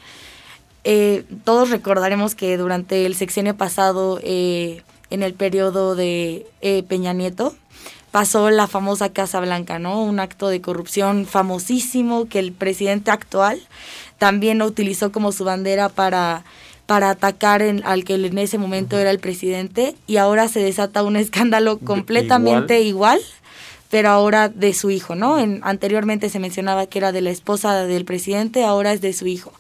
Eh, 0.85 1.25
todos 1.45 1.71
recordaremos 1.71 2.35
que 2.35 2.57
durante 2.59 3.07
el 3.07 3.15
sexenio 3.15 3.57
pasado 3.57 4.21
eh, 4.23 4.83
en 5.11 5.23
el 5.23 5.33
periodo 5.33 5.95
de 5.95 6.47
eh, 6.61 6.83
Peña 6.89 7.13
Nieto, 7.13 7.55
pasó 8.13 8.51
la 8.51 8.69
famosa 8.69 9.13
Casa 9.13 9.41
Blanca, 9.41 9.81
¿no? 9.81 10.05
Un 10.05 10.21
acto 10.21 10.49
de 10.49 10.61
corrupción 10.61 11.27
famosísimo 11.27 12.29
que 12.29 12.39
el 12.39 12.53
presidente 12.53 13.11
actual 13.11 13.61
también 14.19 14.59
lo 14.59 14.67
utilizó 14.67 15.11
como 15.11 15.33
su 15.33 15.45
bandera 15.45 15.89
para 15.89 16.45
para 16.87 17.11
atacar 17.11 17.63
al 17.85 18.05
que 18.05 18.15
en 18.15 18.39
ese 18.39 18.59
momento 18.59 18.99
era 18.99 19.11
el 19.11 19.19
presidente 19.19 19.95
y 20.07 20.19
ahora 20.19 20.49
se 20.49 20.61
desata 20.61 21.03
un 21.03 21.17
escándalo 21.17 21.79
completamente 21.79 22.83
igual, 22.83 23.21
pero 23.89 24.11
ahora 24.11 24.51
de 24.51 24.75
su 24.75 24.91
hijo, 24.91 25.15
¿no? 25.15 25.39
En, 25.39 25.61
anteriormente 25.63 26.29
se 26.29 26.39
mencionaba 26.39 26.87
que 26.87 26.99
era 26.99 27.13
de 27.13 27.23
la 27.23 27.31
esposa 27.31 27.87
del 27.87 28.05
presidente, 28.05 28.65
ahora 28.65 28.93
es 28.93 29.01
de 29.01 29.15
su 29.15 29.27
hijo, 29.27 29.53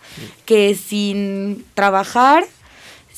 que 0.44 0.75
sin 0.75 1.64
trabajar 1.75 2.44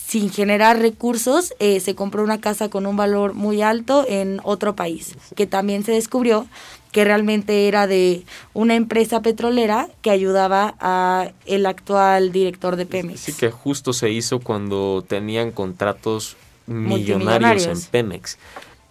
sin 0.06 0.30
generar 0.30 0.80
recursos, 0.80 1.54
eh, 1.60 1.80
se 1.80 1.94
compró 1.94 2.22
una 2.22 2.40
casa 2.40 2.68
con 2.68 2.86
un 2.86 2.96
valor 2.96 3.32
muy 3.32 3.62
alto 3.62 4.04
en 4.06 4.40
otro 4.44 4.76
país, 4.76 5.16
que 5.34 5.46
también 5.46 5.82
se 5.82 5.92
descubrió 5.92 6.46
que 6.92 7.04
realmente 7.04 7.66
era 7.66 7.86
de 7.86 8.24
una 8.52 8.76
empresa 8.76 9.22
petrolera 9.22 9.88
que 10.02 10.10
ayudaba 10.10 10.74
a 10.78 11.32
el 11.46 11.66
actual 11.66 12.32
director 12.32 12.76
de 12.76 12.86
Pemex. 12.86 13.20
Sí, 13.20 13.32
que 13.32 13.50
justo 13.50 13.92
se 13.92 14.10
hizo 14.10 14.40
cuando 14.40 15.04
tenían 15.08 15.50
contratos 15.50 16.36
millonarios 16.66 17.66
en 17.66 17.80
Pemex. 17.90 18.38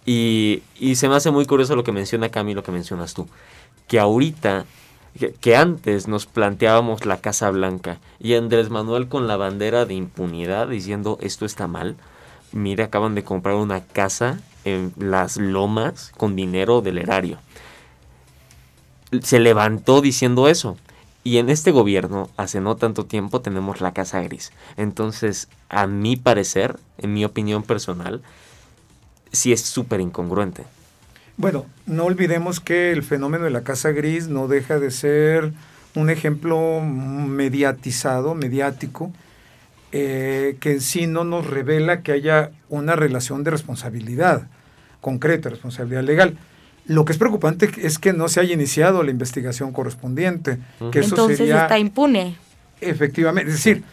Y, 0.04 0.62
y 0.78 0.96
se 0.96 1.08
me 1.08 1.14
hace 1.14 1.30
muy 1.30 1.46
curioso 1.46 1.76
lo 1.76 1.84
que 1.84 1.92
menciona 1.92 2.28
Cami, 2.28 2.54
lo 2.54 2.62
que 2.62 2.72
mencionas 2.72 3.14
tú, 3.14 3.26
que 3.88 3.98
ahorita 3.98 4.66
que, 5.18 5.56
antes 5.56 6.08
nos 6.08 6.26
planteábamos 6.26 7.06
la 7.06 7.20
Casa 7.20 7.50
Blanca 7.50 7.98
y 8.18 8.34
Andrés 8.34 8.70
Manuel 8.70 9.08
con 9.08 9.28
la 9.28 9.36
bandera 9.36 9.84
de 9.84 9.94
impunidad 9.94 10.68
diciendo 10.68 11.18
esto 11.20 11.44
está 11.44 11.66
mal. 11.66 11.96
Mire, 12.52 12.84
acaban 12.84 13.14
de 13.14 13.24
comprar 13.24 13.56
una 13.56 13.84
casa 13.84 14.40
en 14.64 14.92
las 14.96 15.36
lomas 15.36 16.12
con 16.16 16.36
dinero 16.36 16.80
del 16.80 16.98
erario. 16.98 17.38
Se 19.22 19.40
levantó 19.40 20.00
diciendo 20.00 20.48
eso. 20.48 20.76
Y 21.22 21.38
en 21.38 21.48
este 21.48 21.70
gobierno, 21.70 22.28
hace 22.36 22.60
no 22.60 22.76
tanto 22.76 23.06
tiempo, 23.06 23.40
tenemos 23.40 23.80
la 23.80 23.94
Casa 23.94 24.20
Gris. 24.20 24.52
Entonces, 24.76 25.48
a 25.70 25.86
mi 25.86 26.16
parecer, 26.16 26.78
en 26.98 27.14
mi 27.14 27.24
opinión 27.24 27.62
personal, 27.62 28.22
sí 29.32 29.52
es 29.52 29.62
súper 29.62 30.00
incongruente. 30.00 30.64
Bueno, 31.36 31.66
no 31.86 32.04
olvidemos 32.04 32.60
que 32.60 32.92
el 32.92 33.02
fenómeno 33.02 33.44
de 33.44 33.50
la 33.50 33.62
Casa 33.62 33.90
Gris 33.90 34.28
no 34.28 34.46
deja 34.46 34.78
de 34.78 34.90
ser 34.90 35.52
un 35.94 36.10
ejemplo 36.10 36.80
mediatizado, 36.80 38.34
mediático, 38.34 39.12
eh, 39.92 40.56
que 40.60 40.72
en 40.72 40.80
sí 40.80 41.06
no 41.06 41.24
nos 41.24 41.46
revela 41.46 42.02
que 42.02 42.12
haya 42.12 42.50
una 42.68 42.96
relación 42.96 43.44
de 43.44 43.50
responsabilidad 43.50 44.48
concreta, 45.00 45.50
responsabilidad 45.50 46.02
legal. 46.02 46.36
Lo 46.86 47.04
que 47.04 47.12
es 47.12 47.18
preocupante 47.18 47.70
es 47.78 47.98
que 47.98 48.12
no 48.12 48.28
se 48.28 48.40
haya 48.40 48.54
iniciado 48.54 49.02
la 49.02 49.10
investigación 49.10 49.72
correspondiente. 49.72 50.58
que 50.92 51.00
eso 51.00 51.10
Entonces 51.10 51.40
está 51.40 51.78
impune. 51.78 52.36
Efectivamente, 52.80 53.50
es 53.50 53.56
decir, 53.56 53.84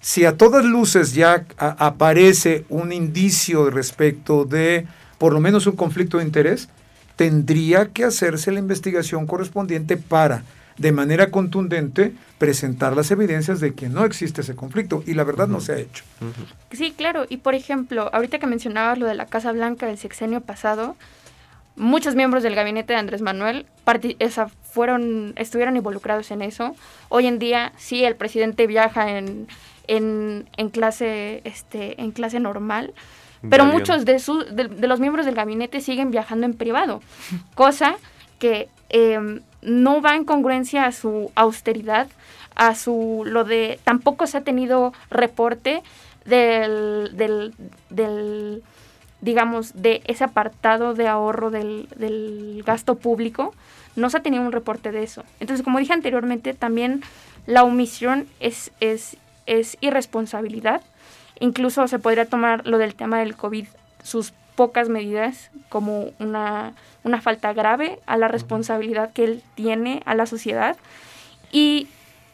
si 0.00 0.24
a 0.24 0.36
todas 0.36 0.64
luces 0.64 1.14
ya 1.14 1.46
aparece 1.56 2.64
un 2.68 2.92
indicio 2.92 3.70
respecto 3.70 4.44
de 4.44 4.86
por 5.18 5.32
lo 5.32 5.40
menos 5.40 5.66
un 5.66 5.76
conflicto 5.76 6.18
de 6.18 6.24
interés, 6.24 6.68
tendría 7.16 7.88
que 7.88 8.04
hacerse 8.04 8.52
la 8.52 8.58
investigación 8.58 9.26
correspondiente 9.26 9.96
para, 9.96 10.42
de 10.78 10.92
manera 10.92 11.30
contundente, 11.30 12.12
presentar 12.38 12.96
las 12.96 13.10
evidencias 13.10 13.60
de 13.60 13.74
que 13.74 13.88
no 13.88 14.04
existe 14.04 14.40
ese 14.40 14.56
conflicto. 14.56 15.02
Y 15.06 15.14
la 15.14 15.24
verdad 15.24 15.46
no 15.46 15.60
se 15.60 15.72
ha 15.72 15.78
hecho. 15.78 16.04
Sí, 16.72 16.92
claro. 16.96 17.26
Y 17.28 17.38
por 17.38 17.54
ejemplo, 17.54 18.10
ahorita 18.12 18.38
que 18.38 18.46
mencionabas 18.46 18.98
lo 18.98 19.06
de 19.06 19.14
la 19.14 19.26
Casa 19.26 19.52
Blanca 19.52 19.86
del 19.86 19.98
sexenio 19.98 20.40
pasado, 20.40 20.96
muchos 21.76 22.14
miembros 22.14 22.42
del 22.42 22.54
gabinete 22.54 22.92
de 22.92 22.98
Andrés 22.98 23.22
Manuel 23.22 23.66
esa, 24.18 24.48
fueron, 24.48 25.34
estuvieron 25.36 25.76
involucrados 25.76 26.30
en 26.30 26.42
eso. 26.42 26.74
Hoy 27.08 27.26
en 27.26 27.38
día, 27.38 27.72
sí, 27.76 28.04
el 28.04 28.16
presidente 28.16 28.66
viaja 28.66 29.16
en, 29.16 29.46
en, 29.86 30.48
en 30.56 30.70
clase, 30.70 31.42
este, 31.44 32.00
en 32.00 32.10
clase 32.10 32.40
normal 32.40 32.92
pero 33.50 33.64
muchos 33.64 34.04
de, 34.04 34.20
de, 34.50 34.88
los 34.88 35.00
miembros 35.00 35.26
del 35.26 35.34
gabinete 35.34 35.80
siguen 35.80 36.10
viajando 36.10 36.46
en 36.46 36.54
privado, 36.54 37.02
cosa 37.54 37.96
que 38.38 38.68
em, 38.88 39.40
no 39.62 40.00
va 40.00 40.16
en 40.16 40.24
congruencia 40.24 40.86
a 40.86 40.92
su 40.92 41.30
austeridad, 41.34 42.08
a 42.54 42.74
su 42.74 43.22
lo 43.26 43.44
de 43.44 43.78
tampoco 43.84 44.26
se 44.26 44.38
ha 44.38 44.40
tenido 44.42 44.92
reporte 45.10 45.82
del, 46.24 47.10
del, 47.16 48.62
digamos 49.20 49.72
de 49.74 50.02
ese 50.06 50.24
apartado 50.24 50.94
de 50.94 51.08
ahorro 51.08 51.50
del, 51.50 51.88
del, 51.96 52.62
gasto 52.64 52.96
público 52.96 53.54
no 53.96 54.10
se 54.10 54.18
ha 54.18 54.22
tenido 54.22 54.42
un 54.42 54.52
reporte 54.52 54.90
de 54.90 55.02
eso. 55.02 55.24
Entonces 55.40 55.64
como 55.64 55.78
dije 55.78 55.92
anteriormente 55.92 56.54
también 56.54 57.02
la 57.46 57.64
omisión 57.64 58.26
es 58.40 58.72
es, 58.80 59.16
es 59.46 59.76
irresponsabilidad 59.80 60.82
Incluso 61.40 61.86
se 61.88 61.98
podría 61.98 62.26
tomar 62.26 62.66
lo 62.66 62.78
del 62.78 62.94
tema 62.94 63.18
del 63.18 63.36
COVID, 63.36 63.66
sus 64.02 64.32
pocas 64.54 64.88
medidas, 64.88 65.50
como 65.68 66.12
una, 66.18 66.74
una 67.02 67.20
falta 67.20 67.52
grave 67.52 67.98
a 68.06 68.16
la 68.16 68.28
responsabilidad 68.28 69.12
que 69.12 69.24
él 69.24 69.42
tiene 69.54 70.02
a 70.06 70.14
la 70.14 70.26
sociedad. 70.26 70.76
¿Y 71.50 71.88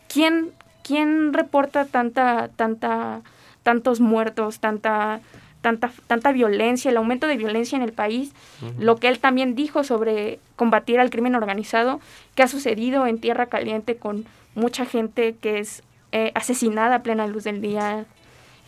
quién, 0.08 0.50
quién 0.82 1.32
reporta 1.32 1.86
tanta, 1.86 2.48
tanta, 2.56 3.22
tantos 3.62 4.00
muertos, 4.00 4.60
tanta, 4.60 5.20
tanta, 5.60 5.90
tanta 6.06 6.32
violencia, 6.32 6.90
el 6.90 6.96
aumento 6.96 7.26
de 7.26 7.36
violencia 7.36 7.76
en 7.76 7.82
el 7.82 7.92
país, 7.92 8.32
lo 8.78 8.96
que 8.96 9.08
él 9.08 9.18
también 9.18 9.54
dijo 9.54 9.84
sobre 9.84 10.38
combatir 10.56 11.00
al 11.00 11.10
crimen 11.10 11.34
organizado, 11.34 12.00
que 12.34 12.42
ha 12.42 12.48
sucedido 12.48 13.06
en 13.06 13.20
Tierra 13.20 13.46
Caliente 13.46 13.96
con 13.96 14.26
mucha 14.54 14.84
gente 14.84 15.36
que 15.40 15.58
es 15.58 15.82
eh, 16.12 16.32
asesinada 16.34 16.96
a 16.96 17.02
plena 17.02 17.26
luz 17.26 17.44
del 17.44 17.60
día, 17.60 18.04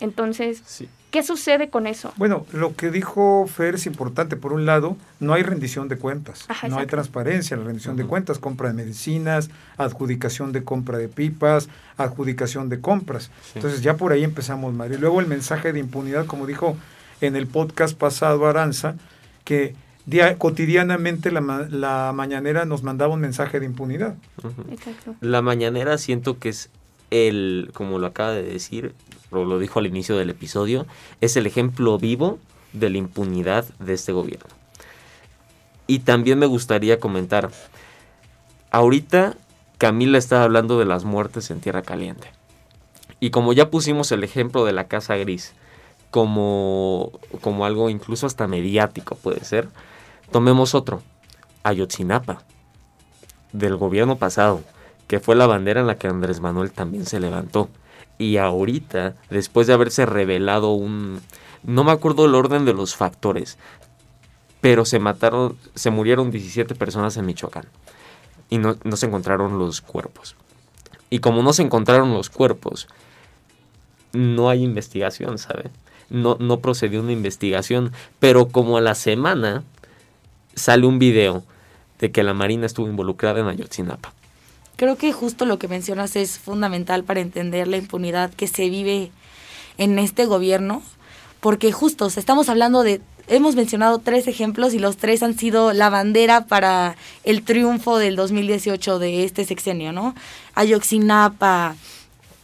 entonces, 0.03 0.83
¿qué 1.11 1.23
sucede 1.23 1.69
con 1.69 1.87
eso? 1.87 2.11
Bueno, 2.17 2.45
lo 2.51 2.75
que 2.75 2.91
dijo 2.91 3.47
Fer 3.47 3.75
es 3.75 3.85
importante. 3.85 4.35
Por 4.35 4.51
un 4.51 4.65
lado, 4.65 4.97
no 5.21 5.33
hay 5.33 5.43
rendición 5.43 5.87
de 5.87 5.95
cuentas, 5.95 6.45
no 6.67 6.77
hay 6.77 6.87
transparencia 6.87 7.55
en 7.55 7.61
la 7.61 7.67
rendición 7.67 7.95
de 7.95 8.03
cuentas, 8.03 8.37
compra 8.37 8.67
de 8.67 8.73
medicinas, 8.73 9.49
adjudicación 9.77 10.51
de 10.51 10.65
compra 10.65 10.97
de 10.97 11.07
pipas, 11.07 11.69
adjudicación 11.95 12.67
de 12.67 12.81
compras. 12.81 13.31
Entonces, 13.55 13.81
ya 13.81 13.95
por 13.95 14.11
ahí 14.11 14.25
empezamos 14.25 14.73
mal. 14.73 14.91
Y 14.91 14.97
luego 14.97 15.21
el 15.21 15.27
mensaje 15.27 15.71
de 15.71 15.79
impunidad, 15.79 16.25
como 16.25 16.45
dijo 16.47 16.75
en 17.21 17.37
el 17.37 17.47
podcast 17.47 17.97
pasado 17.97 18.45
Aranza, 18.45 18.95
que 19.45 19.73
cotidianamente 20.37 21.31
la, 21.31 21.65
la, 21.69 22.11
mañanera 22.13 22.65
nos 22.65 22.83
mandaba 22.83 23.13
un 23.13 23.21
mensaje 23.21 23.61
de 23.61 23.67
impunidad. 23.67 24.15
La 25.21 25.41
mañanera 25.41 25.97
siento 25.97 26.39
que 26.39 26.49
es 26.49 26.69
el, 27.13 27.69
como 27.73 27.99
lo 27.99 28.07
acaba 28.07 28.31
de 28.31 28.43
decir, 28.43 28.95
lo 29.31 29.59
dijo 29.59 29.79
al 29.79 29.85
inicio 29.85 30.17
del 30.17 30.31
episodio, 30.31 30.87
es 31.21 31.37
el 31.37 31.45
ejemplo 31.45 31.97
vivo 31.97 32.39
de 32.73 32.89
la 32.89 32.97
impunidad 32.97 33.65
de 33.79 33.93
este 33.93 34.11
gobierno. 34.11 34.49
Y 35.85 35.99
también 35.99 36.39
me 36.39 36.47
gustaría 36.47 36.99
comentar, 36.99 37.51
ahorita 38.71 39.37
Camila 39.77 40.17
está 40.17 40.43
hablando 40.43 40.79
de 40.79 40.85
las 40.85 41.03
muertes 41.03 41.51
en 41.51 41.59
Tierra 41.59 41.83
Caliente. 41.83 42.27
Y 43.19 43.29
como 43.29 43.53
ya 43.53 43.69
pusimos 43.69 44.11
el 44.11 44.23
ejemplo 44.23 44.65
de 44.65 44.73
la 44.73 44.87
Casa 44.87 45.15
Gris 45.15 45.53
como, 46.09 47.11
como 47.41 47.65
algo 47.65 47.89
incluso 47.89 48.25
hasta 48.25 48.47
mediático 48.47 49.15
puede 49.15 49.43
ser, 49.43 49.69
tomemos 50.31 50.75
otro, 50.75 51.01
Ayotzinapa, 51.63 52.43
del 53.51 53.77
gobierno 53.77 54.17
pasado, 54.17 54.61
que 55.07 55.19
fue 55.19 55.35
la 55.35 55.47
bandera 55.47 55.81
en 55.81 55.87
la 55.87 55.97
que 55.97 56.07
Andrés 56.07 56.39
Manuel 56.39 56.71
también 56.71 57.05
se 57.05 57.19
levantó. 57.19 57.69
Y 58.17 58.37
ahorita, 58.37 59.15
después 59.29 59.67
de 59.67 59.73
haberse 59.73 60.05
revelado 60.05 60.71
un... 60.71 61.21
No 61.63 61.83
me 61.83 61.91
acuerdo 61.91 62.25
el 62.25 62.35
orden 62.35 62.65
de 62.65 62.73
los 62.73 62.95
factores, 62.95 63.57
pero 64.61 64.85
se 64.85 64.99
mataron, 64.99 65.57
se 65.75 65.89
murieron 65.89 66.31
17 66.31 66.75
personas 66.75 67.17
en 67.17 67.25
Michoacán 67.25 67.65
y 68.49 68.59
no, 68.59 68.77
se 68.95 69.07
encontraron 69.07 69.57
los 69.57 69.81
cuerpos. 69.81 70.35
Y 71.09 71.19
como 71.19 71.41
no 71.41 71.53
se 71.53 71.63
encontraron 71.63 72.13
los 72.13 72.29
cuerpos, 72.29 72.87
no 74.11 74.49
hay 74.49 74.63
investigación, 74.63 75.37
¿sabe? 75.37 75.71
No, 76.09 76.37
no 76.39 76.59
procedió 76.59 77.01
una 77.01 77.11
investigación, 77.11 77.91
pero 78.19 78.49
como 78.49 78.77
a 78.77 78.81
la 78.81 78.95
semana 78.95 79.63
sale 80.55 80.85
un 80.85 80.99
video 80.99 81.43
de 81.99 82.11
que 82.11 82.23
la 82.23 82.33
Marina 82.33 82.65
estuvo 82.65 82.87
involucrada 82.87 83.39
en 83.39 83.47
Ayotzinapa. 83.47 84.13
Creo 84.75 84.97
que 84.97 85.13
justo 85.13 85.45
lo 85.45 85.59
que 85.59 85.67
mencionas 85.67 86.15
es 86.15 86.39
fundamental 86.39 87.03
para 87.03 87.19
entender 87.19 87.67
la 87.67 87.77
impunidad 87.77 88.31
que 88.31 88.47
se 88.47 88.69
vive 88.69 89.11
en 89.77 89.99
este 89.99 90.25
gobierno, 90.25 90.81
porque 91.39 91.71
justo 91.71 92.07
estamos 92.07 92.49
hablando 92.49 92.83
de, 92.83 93.01
hemos 93.27 93.55
mencionado 93.55 93.99
tres 93.99 94.27
ejemplos 94.27 94.73
y 94.73 94.79
los 94.79 94.97
tres 94.97 95.23
han 95.23 95.37
sido 95.37 95.73
la 95.73 95.89
bandera 95.89 96.45
para 96.45 96.95
el 97.23 97.43
triunfo 97.43 97.97
del 97.97 98.15
2018 98.15 98.99
de 98.99 99.23
este 99.23 99.45
sexenio, 99.45 99.91
¿no? 99.91 100.15
Ayoxinapa, 100.55 101.75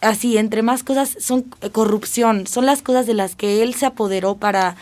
así, 0.01 0.37
entre 0.37 0.61
más 0.61 0.83
cosas, 0.83 1.17
son 1.19 1.43
corrupción, 1.71 2.47
son 2.47 2.65
las 2.65 2.81
cosas 2.81 3.07
de 3.07 3.13
las 3.13 3.35
que 3.35 3.63
él 3.63 3.73
se 3.73 3.85
apoderó 3.85 4.35
para 4.35 4.75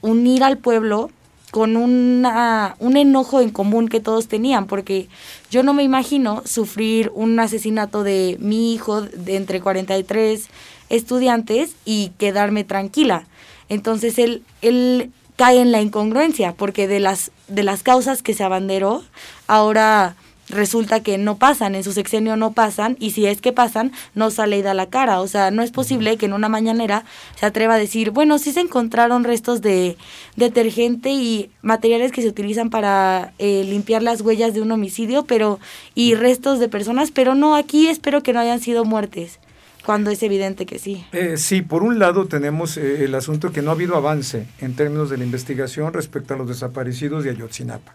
unir 0.00 0.42
al 0.44 0.58
pueblo 0.58 1.10
con 1.50 1.76
una, 1.76 2.76
un 2.78 2.96
enojo 2.96 3.40
en 3.40 3.50
común 3.50 3.88
que 3.88 4.00
todos 4.00 4.28
tenían, 4.28 4.66
porque 4.66 5.08
yo 5.50 5.62
no 5.62 5.72
me 5.72 5.82
imagino 5.82 6.42
sufrir 6.44 7.10
un 7.14 7.38
asesinato 7.40 8.02
de 8.02 8.36
mi 8.40 8.74
hijo 8.74 9.02
de 9.02 9.36
entre 9.36 9.60
43 9.60 10.48
estudiantes 10.90 11.74
y 11.84 12.12
quedarme 12.18 12.64
tranquila. 12.64 13.26
Entonces 13.68 14.18
él, 14.18 14.42
él 14.62 15.10
cae 15.36 15.60
en 15.60 15.72
la 15.72 15.80
incongruencia, 15.80 16.52
porque 16.52 16.88
de 16.88 17.00
las, 17.00 17.30
de 17.46 17.62
las 17.62 17.82
causas 17.82 18.22
que 18.22 18.34
se 18.34 18.44
abanderó, 18.44 19.02
ahora 19.46 20.16
resulta 20.50 21.00
que 21.00 21.18
no 21.18 21.36
pasan, 21.36 21.74
en 21.74 21.84
su 21.84 21.92
sexenio 21.92 22.36
no 22.36 22.52
pasan, 22.52 22.96
y 23.00 23.10
si 23.10 23.26
es 23.26 23.40
que 23.40 23.52
pasan, 23.52 23.92
no 24.14 24.30
sale 24.30 24.58
y 24.58 24.62
da 24.62 24.74
la 24.74 24.86
cara. 24.86 25.20
O 25.20 25.28
sea, 25.28 25.50
no 25.50 25.62
es 25.62 25.70
posible 25.70 26.16
que 26.16 26.26
en 26.26 26.32
una 26.32 26.48
mañanera 26.48 27.04
se 27.38 27.46
atreva 27.46 27.74
a 27.74 27.78
decir, 27.78 28.10
bueno, 28.10 28.38
sí 28.38 28.52
se 28.52 28.60
encontraron 28.60 29.24
restos 29.24 29.60
de 29.60 29.96
detergente 30.36 31.10
y 31.10 31.50
materiales 31.62 32.12
que 32.12 32.22
se 32.22 32.28
utilizan 32.28 32.70
para 32.70 33.32
eh, 33.38 33.64
limpiar 33.64 34.02
las 34.02 34.20
huellas 34.20 34.54
de 34.54 34.62
un 34.62 34.72
homicidio, 34.72 35.24
pero, 35.24 35.58
y 35.94 36.14
restos 36.14 36.58
de 36.58 36.68
personas, 36.68 37.10
pero 37.10 37.34
no, 37.34 37.56
aquí 37.56 37.88
espero 37.88 38.22
que 38.22 38.32
no 38.32 38.40
hayan 38.40 38.60
sido 38.60 38.84
muertes 38.84 39.38
cuando 39.84 40.10
es 40.10 40.22
evidente 40.22 40.66
que 40.66 40.78
sí. 40.78 41.06
Eh, 41.12 41.38
sí, 41.38 41.62
por 41.62 41.82
un 41.82 41.98
lado 41.98 42.26
tenemos 42.26 42.76
eh, 42.76 43.04
el 43.04 43.14
asunto 43.14 43.52
que 43.52 43.62
no 43.62 43.70
ha 43.70 43.72
habido 43.72 43.96
avance 43.96 44.46
en 44.60 44.74
términos 44.74 45.08
de 45.08 45.16
la 45.16 45.24
investigación 45.24 45.94
respecto 45.94 46.34
a 46.34 46.36
los 46.36 46.46
desaparecidos 46.46 47.24
de 47.24 47.30
Ayotzinapa. 47.30 47.94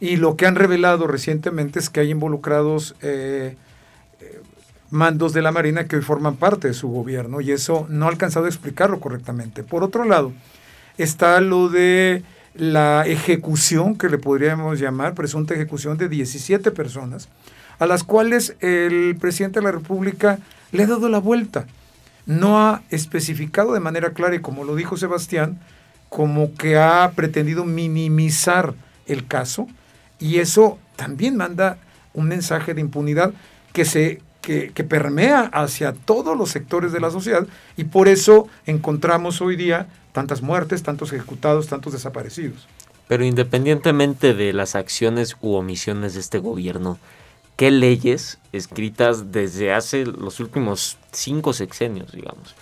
Y 0.00 0.16
lo 0.16 0.36
que 0.36 0.46
han 0.46 0.54
revelado 0.54 1.06
recientemente 1.06 1.78
es 1.78 1.90
que 1.90 2.00
hay 2.00 2.10
involucrados 2.10 2.94
eh, 3.02 3.56
eh, 4.20 4.40
mandos 4.90 5.32
de 5.32 5.42
la 5.42 5.50
Marina 5.50 5.86
que 5.86 5.96
hoy 5.96 6.02
forman 6.02 6.36
parte 6.36 6.68
de 6.68 6.74
su 6.74 6.88
gobierno 6.88 7.40
y 7.40 7.50
eso 7.50 7.86
no 7.88 8.06
ha 8.06 8.08
alcanzado 8.08 8.46
a 8.46 8.48
explicarlo 8.48 9.00
correctamente. 9.00 9.64
Por 9.64 9.82
otro 9.82 10.04
lado, 10.04 10.32
está 10.98 11.40
lo 11.40 11.68
de 11.68 12.22
la 12.54 13.04
ejecución, 13.06 13.96
que 13.96 14.08
le 14.08 14.18
podríamos 14.18 14.78
llamar, 14.78 15.14
presunta 15.14 15.54
ejecución 15.54 15.98
de 15.98 16.08
17 16.08 16.70
personas, 16.70 17.28
a 17.78 17.86
las 17.86 18.04
cuales 18.04 18.56
el 18.60 19.16
presidente 19.20 19.60
de 19.60 19.66
la 19.66 19.72
República 19.72 20.38
le 20.72 20.84
ha 20.84 20.86
dado 20.86 21.08
la 21.08 21.18
vuelta. 21.18 21.66
No 22.26 22.60
ha 22.60 22.82
especificado 22.90 23.72
de 23.72 23.80
manera 23.80 24.10
clara 24.10 24.34
y 24.34 24.40
como 24.40 24.64
lo 24.64 24.76
dijo 24.76 24.96
Sebastián, 24.96 25.58
como 26.08 26.54
que 26.54 26.76
ha 26.76 27.10
pretendido 27.14 27.64
minimizar 27.64 28.74
el 29.06 29.26
caso 29.26 29.68
y 30.18 30.38
eso 30.38 30.78
también 30.96 31.36
manda 31.36 31.78
un 32.14 32.28
mensaje 32.28 32.74
de 32.74 32.80
impunidad 32.80 33.32
que 33.72 33.84
se 33.84 34.20
que, 34.40 34.84
permea 34.84 35.42
hacia 35.52 35.92
todos 35.92 36.36
los 36.36 36.48
sectores 36.48 36.92
de 36.92 37.00
la 37.00 37.10
sociedad 37.10 37.46
y 37.76 37.84
por 37.84 38.08
eso 38.08 38.48
encontramos 38.64 39.42
hoy 39.42 39.56
día 39.56 39.88
tantas 40.12 40.40
muertes, 40.40 40.82
tantos 40.82 41.12
ejecutados, 41.12 41.68
tantos 41.68 41.92
desaparecidos. 41.92 42.66
Pero 43.08 43.24
independientemente 43.24 44.32
de 44.32 44.54
las 44.54 44.74
acciones 44.74 45.36
u 45.42 45.54
omisiones 45.54 46.14
de 46.14 46.20
este 46.20 46.38
gobierno, 46.38 46.98
¿qué 47.56 47.70
leyes 47.70 48.38
escritas 48.52 49.32
desde 49.32 49.72
hace 49.72 50.06
los 50.06 50.40
últimos 50.40 50.96
cinco 51.12 51.52
sexenios, 51.52 52.12
digamos, 52.12 52.54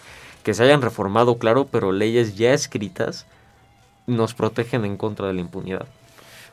que 0.43 0.55
se 0.55 0.65
hayan 0.65 0.83
reformado, 0.83 1.39
claro, 1.39 1.69
pero 1.71 1.93
leyes 1.93 2.37
ya 2.37 2.53
escritas 2.53 3.27
nos 4.09 4.35
protegen 4.35 4.85
en 4.85 4.97
contra 4.97 5.29
de 5.29 5.35
la 5.35 5.41
impunidad? 5.41 5.87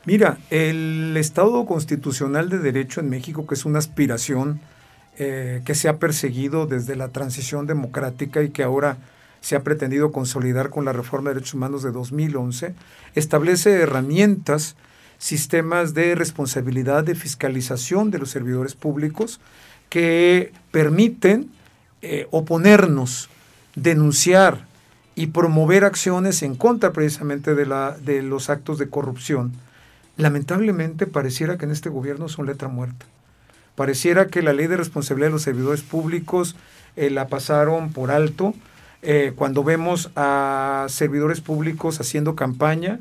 Mira, 0.06 0.38
el 0.50 1.16
Estado 1.16 1.64
constitucional 1.64 2.50
de 2.50 2.58
derecho 2.58 3.00
en 3.00 3.08
México, 3.08 3.46
que 3.46 3.54
es 3.54 3.64
una 3.64 3.78
aspiración 3.78 4.60
eh, 5.18 5.62
que 5.64 5.74
se 5.74 5.88
ha 5.88 5.98
perseguido 5.98 6.66
desde 6.66 6.94
la 6.94 7.08
transición 7.08 7.66
democrática 7.66 8.42
y 8.42 8.50
que 8.50 8.62
ahora 8.62 8.98
se 9.40 9.56
ha 9.56 9.62
pretendido 9.62 10.12
consolidar 10.12 10.70
con 10.70 10.84
la 10.84 10.92
reforma 10.92 11.30
de 11.30 11.34
derechos 11.34 11.54
humanos 11.54 11.82
de 11.82 11.92
2011, 11.92 12.74
establece 13.14 13.72
herramientas, 13.72 14.76
sistemas 15.18 15.94
de 15.94 16.14
responsabilidad, 16.14 17.04
de 17.04 17.14
fiscalización 17.14 18.10
de 18.10 18.18
los 18.18 18.30
servidores 18.30 18.74
públicos 18.74 19.40
que 19.88 20.52
permiten 20.70 21.50
eh, 22.02 22.26
oponernos, 22.30 23.30
denunciar 23.74 24.66
y 25.14 25.28
promover 25.28 25.84
acciones 25.84 26.42
en 26.42 26.56
contra 26.56 26.92
precisamente 26.92 27.54
de, 27.54 28.22
los 28.22 28.50
actos 28.50 28.78
de 28.78 28.90
corrupción 28.90 29.52
lamentablemente 30.16 31.06
pareciera 31.06 31.58
que 31.58 31.64
en 31.64 31.70
este 31.70 31.88
gobierno 31.88 32.28
son 32.28 32.46
letra 32.46 32.68
muerta. 32.68 33.06
Pareciera 33.74 34.26
que 34.26 34.42
la 34.42 34.52
ley 34.52 34.66
de 34.68 34.76
responsabilidad 34.76 35.28
de 35.28 35.32
los 35.32 35.42
servidores 35.42 35.82
públicos 35.82 36.54
eh, 36.96 37.10
la 37.10 37.26
pasaron 37.26 37.92
por 37.92 38.10
alto. 38.10 38.54
Eh, 39.02 39.32
cuando 39.34 39.64
vemos 39.64 40.10
a 40.16 40.86
servidores 40.88 41.40
públicos 41.40 42.00
haciendo 42.00 42.36
campaña 42.36 43.00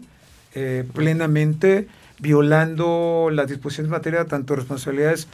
eh, 0.55 0.83
plenamente, 0.93 1.87
violando 2.19 3.29
las 3.31 3.47
disposiciones 3.47 3.87
en 3.87 3.91
materia 3.91 4.25
tanto 4.25 4.53
de 4.53 4.59
responsabilidades 4.61 5.27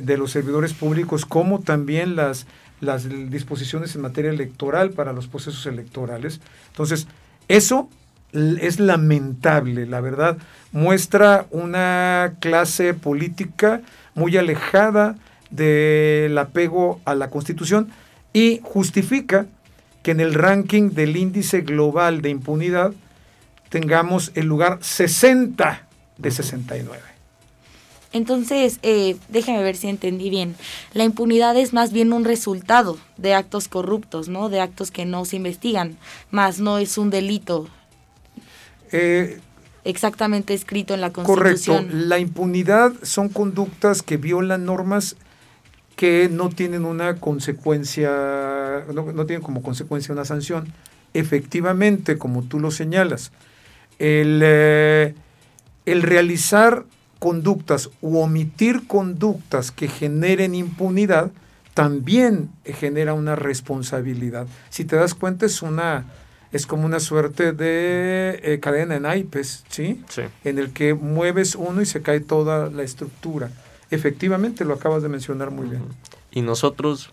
de 0.00 0.16
los 0.16 0.30
servidores 0.30 0.72
públicos 0.72 1.26
como 1.26 1.60
también 1.60 2.16
las, 2.16 2.46
las 2.80 3.08
disposiciones 3.30 3.94
en 3.94 4.02
materia 4.02 4.30
electoral 4.30 4.90
para 4.90 5.12
los 5.12 5.26
procesos 5.26 5.66
electorales. 5.66 6.40
Entonces, 6.68 7.08
eso 7.48 7.90
es 8.32 8.80
lamentable, 8.80 9.86
la 9.86 10.00
verdad. 10.00 10.38
Muestra 10.72 11.46
una 11.50 12.34
clase 12.40 12.94
política 12.94 13.82
muy 14.14 14.36
alejada 14.36 15.16
del 15.50 16.36
apego 16.38 17.00
a 17.04 17.14
la 17.14 17.30
Constitución 17.30 17.90
y 18.32 18.60
justifica 18.62 19.46
que 20.02 20.12
en 20.12 20.20
el 20.20 20.34
ranking 20.34 20.90
del 20.90 21.16
índice 21.16 21.60
global 21.60 22.22
de 22.22 22.30
impunidad 22.30 22.92
tengamos 23.68 24.32
el 24.34 24.46
lugar 24.46 24.78
60 24.80 25.86
de 26.18 26.30
69. 26.30 27.00
Entonces, 28.14 28.78
eh, 28.82 29.16
déjame 29.28 29.62
ver 29.62 29.76
si 29.76 29.88
entendí 29.88 30.28
bien. 30.28 30.54
La 30.92 31.04
impunidad 31.04 31.56
es 31.56 31.72
más 31.72 31.92
bien 31.92 32.12
un 32.12 32.24
resultado 32.24 32.98
de 33.16 33.32
actos 33.34 33.68
corruptos, 33.68 34.28
¿no? 34.28 34.50
De 34.50 34.60
actos 34.60 34.90
que 34.90 35.06
no 35.06 35.24
se 35.24 35.36
investigan, 35.36 35.96
más 36.30 36.58
no 36.58 36.76
es 36.78 36.98
un 36.98 37.08
delito 37.08 37.68
eh, 38.92 39.40
exactamente 39.84 40.54
escrito 40.54 40.94
en 40.94 41.00
la 41.00 41.12
Constitución. 41.12 41.84
Correcto. 41.84 42.06
La 42.06 42.18
impunidad 42.18 42.92
son 43.02 43.28
conductas 43.28 44.02
que 44.02 44.16
violan 44.16 44.64
normas 44.64 45.16
que 45.96 46.28
no 46.30 46.48
tienen 46.48 46.84
una 46.84 47.16
consecuencia, 47.16 48.10
no, 48.92 49.26
tienen 49.26 49.42
como 49.42 49.62
consecuencia 49.62 50.12
una 50.12 50.24
sanción. 50.24 50.72
Efectivamente, 51.14 52.18
como 52.18 52.42
tú 52.42 52.58
lo 52.58 52.70
señalas, 52.70 53.32
el, 53.98 54.40
eh, 54.42 55.14
el 55.84 56.02
realizar 56.02 56.84
conductas 57.18 57.90
u 58.00 58.18
omitir 58.18 58.86
conductas 58.86 59.70
que 59.70 59.86
generen 59.88 60.54
impunidad 60.54 61.30
también 61.74 62.50
genera 62.64 63.14
una 63.14 63.36
responsabilidad. 63.36 64.46
Si 64.70 64.84
te 64.84 64.96
das 64.96 65.14
cuenta, 65.14 65.46
es 65.46 65.62
una 65.62 66.04
es 66.52 66.66
como 66.66 66.84
una 66.84 67.00
suerte 67.00 67.52
de 67.52 68.40
eh, 68.42 68.60
cadena 68.60 68.96
en 68.96 69.02
naipes, 69.02 69.64
¿sí? 69.68 70.02
¿sí? 70.08 70.22
En 70.44 70.58
el 70.58 70.72
que 70.72 70.94
mueves 70.94 71.54
uno 71.54 71.80
y 71.80 71.86
se 71.86 72.02
cae 72.02 72.20
toda 72.20 72.70
la 72.70 72.82
estructura. 72.82 73.50
Efectivamente, 73.90 74.64
lo 74.64 74.74
acabas 74.74 75.02
de 75.02 75.08
mencionar 75.08 75.50
muy 75.50 75.68
bien. 75.68 75.82
¿Y 76.30 76.42
nosotros 76.42 77.12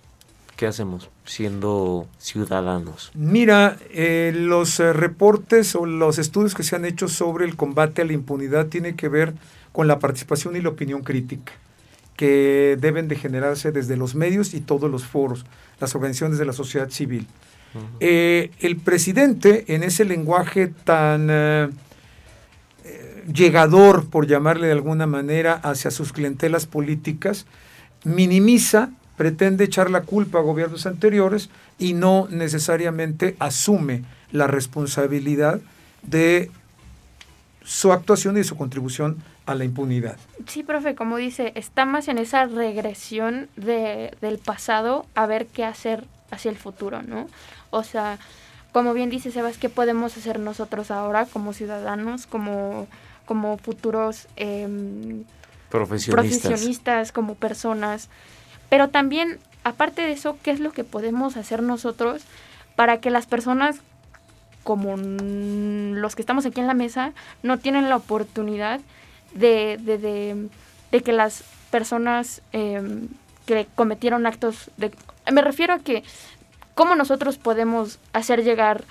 qué 0.56 0.68
hacemos 0.68 1.10
siendo 1.26 2.08
ciudadanos? 2.18 3.12
Mira, 3.14 3.78
eh, 3.92 4.34
los 4.36 4.80
eh, 4.80 4.94
reportes 4.94 5.76
o 5.76 5.86
los 5.86 6.20
estudios 6.20 6.54
que 6.54 6.64
se 6.64 6.76
han 6.76 6.86
hecho 6.86 7.08
sobre 7.08 7.46
el 7.46 7.56
combate 7.56 8.02
a 8.02 8.06
la 8.06 8.14
impunidad 8.14 8.68
tienen 8.68 8.96
que 8.96 9.10
ver 9.10 9.34
con 9.72 9.88
la 9.88 10.00
participación 10.00 10.56
y 10.56 10.62
la 10.62 10.70
opinión 10.70 11.02
crítica 11.02 11.54
que 12.20 12.78
deben 12.78 13.08
de 13.08 13.16
generarse 13.16 13.72
desde 13.72 13.96
los 13.96 14.14
medios 14.14 14.54
y 14.54 14.60
todos 14.60 14.92
los 14.92 15.06
foros, 15.06 15.46
las 15.80 15.96
organizaciones 15.96 16.38
de 16.38 16.44
la 16.44 16.52
sociedad 16.52 16.90
civil. 16.90 17.28
Eh, 18.00 18.52
el 18.60 18.78
presidente, 18.78 19.66
en 19.74 19.84
ese 19.84 20.06
lenguaje 20.06 20.68
tan 20.68 21.28
eh, 21.30 21.70
eh, 22.84 23.24
llegador, 23.32 24.10
por 24.10 24.28
llamarle 24.28 24.68
de 24.68 24.74
alguna 24.74 25.06
manera, 25.06 25.56
hacia 25.56 25.92
sus 25.92 26.12
clientelas 26.14 26.66
políticas, 26.66 27.46
minimiza, 28.04 28.92
pretende 29.18 29.66
echar 29.66 29.90
la 29.90 30.02
culpa 30.02 30.40
a 30.40 30.42
gobiernos 30.42 30.86
anteriores 30.86 31.50
y 31.78 31.94
no 31.94 32.28
necesariamente 32.30 33.36
asume 33.40 34.04
la 34.32 34.48
responsabilidad 34.48 35.60
de 36.04 36.52
su 37.64 37.92
actuación 37.92 38.38
y 38.38 38.44
su 38.44 38.56
contribución 38.56 39.18
a 39.46 39.56
la 39.56 39.66
impunidad. 39.66 40.18
Sí, 40.48 40.64
profe, 40.64 40.96
como 40.96 41.18
dice, 41.18 41.52
está 41.56 41.86
más 41.86 42.08
en 42.08 42.18
esa 42.18 42.46
regresión 42.46 43.50
de, 43.56 44.16
del 44.22 44.38
pasado 44.38 45.06
a 45.16 45.26
ver 45.26 45.48
qué 45.48 45.66
hacer 45.66 46.06
hacia 46.32 46.52
el 46.52 46.58
futuro, 46.58 47.02
¿no? 47.02 47.28
O 47.70 47.84
sea, 47.84 48.20
como 48.72 48.94
bien 48.94 49.10
dice 49.10 49.32
Sebas, 49.32 49.58
¿qué 49.58 49.70
podemos 49.70 50.16
hacer 50.18 50.40
nosotros 50.40 50.92
ahora 50.92 51.26
como 51.26 51.54
ciudadanos, 51.54 52.28
como, 52.28 52.88
como 53.26 53.58
futuros 53.58 54.28
em, 54.36 55.24
profesionistas. 55.70 56.42
profesionistas, 56.42 57.12
como 57.12 57.36
personas? 57.36 58.10
Pero 58.70 58.90
también, 58.90 59.40
aparte 59.64 60.04
de 60.04 60.12
eso, 60.12 60.38
¿qué 60.44 60.52
es 60.52 60.60
lo 60.60 60.72
que 60.72 60.84
podemos 60.84 61.38
hacer 61.38 61.64
nosotros 61.64 62.24
para 62.76 63.00
que 63.00 63.10
las 63.10 63.26
personas 63.26 63.82
como 64.64 64.98
los 64.98 66.16
que 66.16 66.22
estamos 66.22 66.46
aquí 66.46 66.60
en 66.60 66.68
la 66.68 66.74
mesa 66.74 67.14
no 67.42 67.58
tienen 67.58 67.90
la 67.90 67.96
oportunidad 67.96 68.82
de, 69.34 69.78
de, 70.92 71.02
que 71.02 71.12
las 71.12 71.44
personas 71.72 72.42
em, 72.52 73.08
que 73.46 73.68
cometieron 73.76 74.28
actos 74.28 74.70
de... 74.78 74.92
Me 75.32 75.42
refiero 75.42 75.74
a 75.74 75.80
que 75.80 76.04
cómo 76.76 76.96
nosotros 76.96 77.38
podemos 77.38 78.00
hacer 78.14 78.44
llegar, 78.44 78.84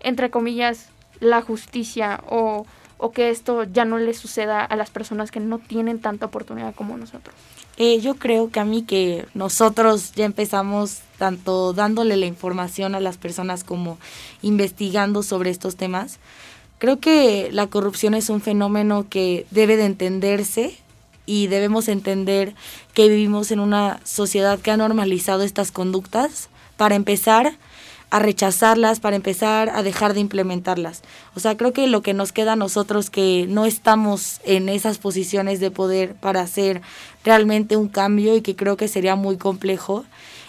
entre 0.00 0.30
comillas, 0.30 0.88
la 1.20 1.42
justicia 1.42 2.22
o, 2.28 2.66
o 2.98 3.12
que 3.12 3.30
esto 3.30 3.64
ya 3.64 3.84
no 3.84 3.98
le 3.98 4.14
suceda 4.14 4.64
a 4.64 4.76
las 4.76 4.90
personas 4.90 5.30
que 5.30 5.40
no 5.40 5.58
tienen 5.58 6.00
tanta 6.00 6.26
oportunidad 6.26 6.74
como 6.74 6.96
nosotros. 6.96 7.34
Eh, 7.76 8.00
yo 8.00 8.16
creo 8.16 8.50
que 8.50 8.60
a 8.60 8.64
mí 8.64 8.82
que 8.82 9.26
nosotros 9.32 10.12
ya 10.12 10.26
empezamos 10.26 11.00
tanto 11.16 11.72
dándole 11.72 12.16
la 12.16 12.26
información 12.26 12.94
a 12.94 13.00
las 13.00 13.16
personas 13.16 13.64
como 13.64 13.98
investigando 14.42 15.22
sobre 15.22 15.48
estos 15.48 15.76
temas. 15.76 16.18
Creo 16.78 17.00
que 17.00 17.48
la 17.52 17.68
corrupción 17.68 18.12
es 18.12 18.28
un 18.28 18.42
fenómeno 18.42 19.06
que 19.08 19.46
debe 19.50 19.76
de 19.76 19.86
entenderse 19.86 20.76
y 21.30 21.46
debemos 21.46 21.86
entender 21.86 22.56
que 22.92 23.08
vivimos 23.08 23.52
en 23.52 23.60
una 23.60 24.00
sociedad 24.02 24.58
que 24.58 24.72
ha 24.72 24.76
normalizado 24.76 25.44
estas 25.44 25.70
conductas. 25.70 26.48
Para 26.76 26.96
empezar, 26.96 27.52
a 28.10 28.18
rechazarlas, 28.18 28.98
para 28.98 29.14
empezar 29.14 29.70
a 29.70 29.84
dejar 29.84 30.14
de 30.14 30.20
implementarlas. 30.20 31.02
O 31.36 31.40
sea, 31.40 31.56
creo 31.56 31.72
que 31.72 31.86
lo 31.86 32.02
que 32.02 32.14
nos 32.14 32.32
queda 32.32 32.54
a 32.54 32.56
nosotros 32.56 33.10
que 33.10 33.46
no 33.48 33.64
estamos 33.64 34.40
en 34.42 34.68
esas 34.68 34.98
posiciones 34.98 35.60
de 35.60 35.70
poder 35.70 36.16
para 36.16 36.40
hacer 36.40 36.82
realmente 37.22 37.76
un 37.76 37.86
cambio 37.86 38.34
y 38.34 38.40
que 38.40 38.56
creo 38.56 38.76
que 38.76 38.88
sería 38.88 39.14
muy 39.14 39.36
complejo, 39.36 40.04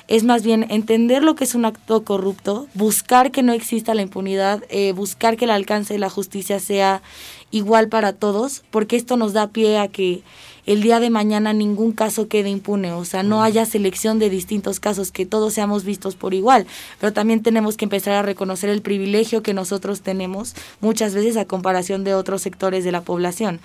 es 0.08 0.24
más 0.24 0.42
bien 0.42 0.66
entender 0.72 1.24
lo 1.24 1.36
que 1.36 1.44
es 1.44 1.54
un 1.54 1.66
acto 1.66 2.04
corrupto, 2.04 2.68
buscar 2.74 3.30
que 3.30 3.44
no 3.44 3.54
exista 3.54 3.94
la 3.94 4.02
impunidad, 4.02 4.64
eh, 4.70 4.94
buscar 4.94 5.38
que 5.38 5.46
el 5.46 5.52
alcance 5.52 5.94
de 5.94 6.00
la 6.00 6.10
justicia 6.10 6.60
sea 6.60 7.04
igual 7.52 7.88
para 7.88 8.14
todos, 8.14 8.64
porque 8.72 8.96
esto 8.96 9.16
nos 9.16 9.34
da 9.34 9.48
pie 9.48 9.78
a 9.78 9.88
que 9.88 10.24
el 10.66 10.82
día 10.82 11.00
de 11.00 11.10
mañana 11.10 11.54
ningún 11.54 11.92
caso 11.92 12.28
quede 12.28 12.50
impune, 12.50 12.92
o 12.92 13.06
sea, 13.06 13.24
no 13.24 13.44
haya 13.44 13.66
selección 13.66 14.20
de 14.20 14.30
distintos 14.30 14.80
casos, 14.80 15.12
que 15.12 15.26
todos 15.26 15.54
seamos 15.54 15.84
vistos 15.84 16.16
por 16.16 16.34
igual, 16.34 16.68
pero 17.00 17.14
también 17.14 17.42
tenemos 17.42 17.78
que 17.78 17.86
empezar 17.86 18.14
a 18.14 18.22
reconocer 18.22 18.70
el 18.70 18.82
privilegio 18.82 19.44
que 19.44 19.54
nosotros 19.54 20.02
tenemos 20.02 20.54
muchas 20.80 21.14
veces 21.14 21.38
a 21.38 21.46
comparación 21.46 22.04
de 22.04 22.14
otros 22.14 22.42
sectores 22.42 22.84
de 22.84 22.92
la 22.92 23.02
población. 23.02 23.60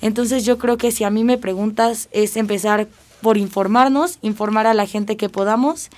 Entonces 0.00 0.44
yo 0.44 0.58
creo 0.58 0.78
que 0.78 0.90
si 0.90 1.04
a 1.04 1.10
mí 1.10 1.24
me 1.24 1.38
preguntas 1.38 2.08
es 2.12 2.36
empezar 2.36 2.88
por 3.20 3.36
informarnos, 3.36 4.18
informar 4.22 4.66
a 4.66 4.74
la 4.74 4.86
gente 4.86 5.16
que 5.16 5.28
podamos 5.28 5.88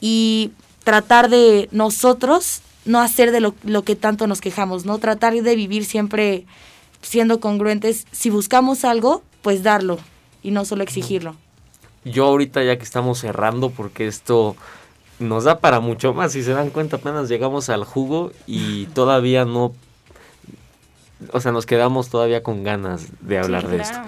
y 0.00 0.50
tratar 0.84 1.30
de 1.30 1.68
nosotros 1.72 2.62
no 2.84 3.00
hacer 3.00 3.30
de 3.30 3.40
lo, 3.40 3.54
lo 3.62 3.84
que 3.84 3.94
tanto 3.94 4.26
nos 4.26 4.40
quejamos, 4.40 4.84
¿no? 4.84 4.98
Tratar 4.98 5.34
de 5.34 5.56
vivir 5.56 5.84
siempre 5.84 6.46
siendo 7.02 7.40
congruentes. 7.40 8.06
Si 8.10 8.30
buscamos 8.30 8.84
algo, 8.84 9.22
pues 9.42 9.62
darlo 9.62 9.98
y 10.42 10.50
no 10.50 10.64
solo 10.64 10.82
exigirlo. 10.82 11.36
Yo 12.04 12.26
ahorita 12.26 12.62
ya 12.64 12.76
que 12.76 12.84
estamos 12.84 13.18
cerrando, 13.18 13.70
porque 13.70 14.06
esto 14.06 14.56
nos 15.18 15.44
da 15.44 15.58
para 15.58 15.80
mucho 15.80 16.14
más, 16.14 16.32
si 16.32 16.42
se 16.42 16.52
dan 16.52 16.70
cuenta 16.70 16.96
apenas 16.96 17.28
llegamos 17.28 17.68
al 17.68 17.84
jugo 17.84 18.32
y 18.46 18.86
todavía 18.94 19.44
no, 19.44 19.72
o 21.32 21.40
sea, 21.40 21.52
nos 21.52 21.66
quedamos 21.66 22.08
todavía 22.08 22.42
con 22.42 22.64
ganas 22.64 23.08
de 23.20 23.38
hablar 23.38 23.68
de 23.68 23.82
esto. 23.82 23.98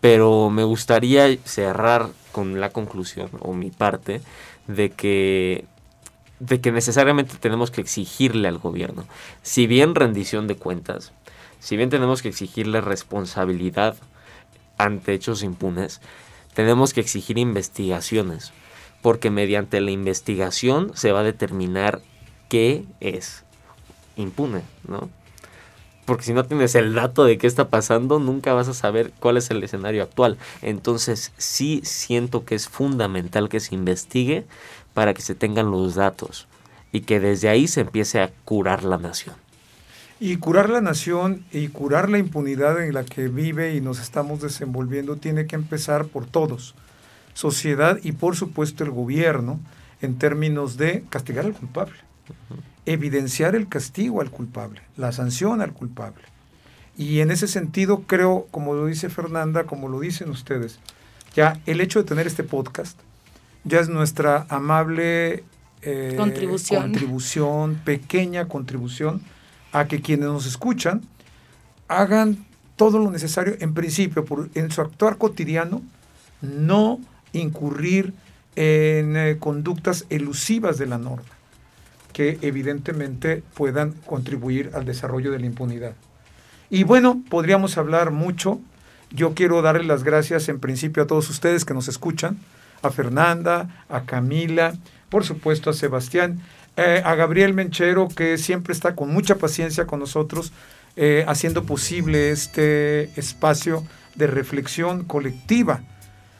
Pero 0.00 0.48
me 0.48 0.64
gustaría 0.64 1.36
cerrar 1.44 2.08
con 2.32 2.58
la 2.58 2.70
conclusión, 2.70 3.28
o 3.40 3.52
mi 3.52 3.70
parte, 3.70 4.22
de 4.66 4.90
que 4.90 5.64
de 6.38 6.62
que 6.62 6.72
necesariamente 6.72 7.34
tenemos 7.38 7.70
que 7.70 7.82
exigirle 7.82 8.48
al 8.48 8.56
gobierno, 8.56 9.04
si 9.42 9.66
bien 9.66 9.94
rendición 9.94 10.46
de 10.46 10.56
cuentas, 10.56 11.12
si 11.60 11.76
bien 11.76 11.90
tenemos 11.90 12.22
que 12.22 12.28
exigirle 12.28 12.80
responsabilidad 12.80 13.94
ante 14.84 15.12
hechos 15.14 15.42
impunes, 15.42 16.00
tenemos 16.54 16.92
que 16.92 17.00
exigir 17.00 17.38
investigaciones, 17.38 18.52
porque 19.02 19.30
mediante 19.30 19.80
la 19.80 19.90
investigación 19.90 20.92
se 20.94 21.12
va 21.12 21.20
a 21.20 21.24
determinar 21.24 22.00
qué 22.48 22.84
es 23.00 23.44
impune, 24.16 24.62
¿no? 24.86 25.08
Porque 26.04 26.24
si 26.24 26.32
no 26.32 26.44
tienes 26.44 26.74
el 26.74 26.94
dato 26.94 27.24
de 27.24 27.38
qué 27.38 27.46
está 27.46 27.68
pasando, 27.68 28.18
nunca 28.18 28.52
vas 28.52 28.66
a 28.66 28.74
saber 28.74 29.12
cuál 29.20 29.36
es 29.36 29.48
el 29.50 29.62
escenario 29.62 30.02
actual. 30.02 30.38
Entonces 30.60 31.32
sí 31.36 31.82
siento 31.84 32.44
que 32.44 32.56
es 32.56 32.68
fundamental 32.68 33.48
que 33.48 33.60
se 33.60 33.76
investigue 33.76 34.44
para 34.92 35.14
que 35.14 35.22
se 35.22 35.36
tengan 35.36 35.70
los 35.70 35.94
datos 35.94 36.48
y 36.90 37.02
que 37.02 37.20
desde 37.20 37.48
ahí 37.48 37.68
se 37.68 37.82
empiece 37.82 38.20
a 38.20 38.32
curar 38.44 38.82
la 38.82 38.98
nación. 38.98 39.36
Y 40.20 40.36
curar 40.36 40.68
la 40.68 40.82
nación 40.82 41.44
y 41.50 41.68
curar 41.68 42.10
la 42.10 42.18
impunidad 42.18 42.84
en 42.84 42.92
la 42.92 43.04
que 43.04 43.28
vive 43.28 43.74
y 43.74 43.80
nos 43.80 44.00
estamos 44.00 44.42
desenvolviendo 44.42 45.16
tiene 45.16 45.46
que 45.46 45.56
empezar 45.56 46.06
por 46.06 46.26
todos, 46.26 46.74
sociedad 47.32 47.98
y 48.02 48.12
por 48.12 48.36
supuesto 48.36 48.84
el 48.84 48.90
gobierno, 48.90 49.58
en 50.02 50.18
términos 50.18 50.76
de 50.76 51.04
castigar 51.08 51.46
al 51.46 51.54
culpable, 51.54 51.96
evidenciar 52.84 53.54
el 53.54 53.68
castigo 53.68 54.20
al 54.20 54.30
culpable, 54.30 54.82
la 54.96 55.10
sanción 55.12 55.62
al 55.62 55.72
culpable. 55.72 56.22
Y 56.98 57.20
en 57.20 57.30
ese 57.30 57.48
sentido 57.48 58.02
creo, 58.06 58.46
como 58.50 58.74
lo 58.74 58.86
dice 58.86 59.08
Fernanda, 59.08 59.64
como 59.64 59.88
lo 59.88 60.00
dicen 60.00 60.28
ustedes, 60.28 60.80
ya 61.34 61.58
el 61.64 61.80
hecho 61.80 62.02
de 62.02 62.08
tener 62.08 62.26
este 62.26 62.44
podcast 62.44 62.98
ya 63.64 63.80
es 63.80 63.88
nuestra 63.88 64.46
amable 64.48 65.44
eh, 65.82 66.14
contribución. 66.16 66.82
contribución, 66.82 67.80
pequeña 67.84 68.48
contribución 68.48 69.22
a 69.72 69.86
que 69.86 70.00
quienes 70.00 70.28
nos 70.28 70.46
escuchan 70.46 71.02
hagan 71.88 72.44
todo 72.76 72.98
lo 72.98 73.10
necesario, 73.10 73.56
en 73.60 73.74
principio, 73.74 74.24
por, 74.24 74.48
en 74.54 74.70
su 74.70 74.80
actuar 74.80 75.18
cotidiano, 75.18 75.82
no 76.40 76.98
incurrir 77.32 78.14
en 78.56 79.16
eh, 79.16 79.36
conductas 79.38 80.06
elusivas 80.08 80.78
de 80.78 80.86
la 80.86 80.98
norma, 80.98 81.28
que 82.12 82.38
evidentemente 82.42 83.42
puedan 83.54 83.92
contribuir 84.06 84.70
al 84.74 84.84
desarrollo 84.84 85.30
de 85.30 85.40
la 85.40 85.46
impunidad. 85.46 85.94
Y 86.70 86.84
bueno, 86.84 87.22
podríamos 87.28 87.76
hablar 87.76 88.12
mucho. 88.12 88.60
Yo 89.10 89.34
quiero 89.34 89.60
darle 89.60 89.84
las 89.84 90.04
gracias 90.04 90.48
en 90.48 90.60
principio 90.60 91.02
a 91.02 91.06
todos 91.06 91.28
ustedes 91.28 91.64
que 91.64 91.74
nos 91.74 91.88
escuchan, 91.88 92.38
a 92.82 92.90
Fernanda, 92.90 93.84
a 93.88 94.02
Camila, 94.02 94.74
por 95.10 95.24
supuesto 95.24 95.70
a 95.70 95.74
Sebastián 95.74 96.40
eh, 96.76 97.02
a 97.04 97.14
Gabriel 97.14 97.52
Menchero, 97.54 98.08
que 98.08 98.38
siempre 98.38 98.72
está 98.72 98.94
con 98.94 99.12
mucha 99.12 99.36
paciencia 99.36 99.86
con 99.86 100.00
nosotros, 100.00 100.52
eh, 100.96 101.24
haciendo 101.28 101.64
posible 101.64 102.30
este 102.30 103.10
espacio 103.18 103.84
de 104.14 104.26
reflexión 104.26 105.04
colectiva, 105.04 105.82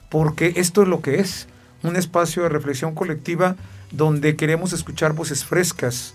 porque 0.08 0.54
esto 0.56 0.82
es 0.82 0.88
lo 0.88 1.02
que 1.02 1.20
es, 1.20 1.46
un 1.82 1.96
espacio 1.96 2.42
de 2.42 2.48
reflexión 2.48 2.94
colectiva 2.94 3.56
donde 3.90 4.36
queremos 4.36 4.72
escuchar 4.72 5.12
voces 5.12 5.44
frescas, 5.44 6.14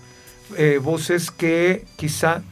eh, 0.56 0.80
voces 0.82 1.30
que 1.30 1.84
quizá 1.96 2.42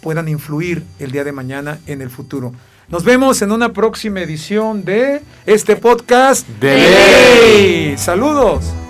puedan 0.00 0.28
influir 0.28 0.82
el 0.98 1.12
día 1.12 1.22
de 1.22 1.32
mañana 1.32 1.78
en 1.86 2.02
el 2.02 2.10
futuro. 2.10 2.52
Nos 2.88 3.04
vemos 3.04 3.42
en 3.42 3.52
una 3.52 3.72
próxima 3.74 4.20
edición 4.20 4.84
de 4.84 5.20
este 5.44 5.76
podcast 5.76 6.48
de 6.60 7.94
Saludos. 7.98 8.87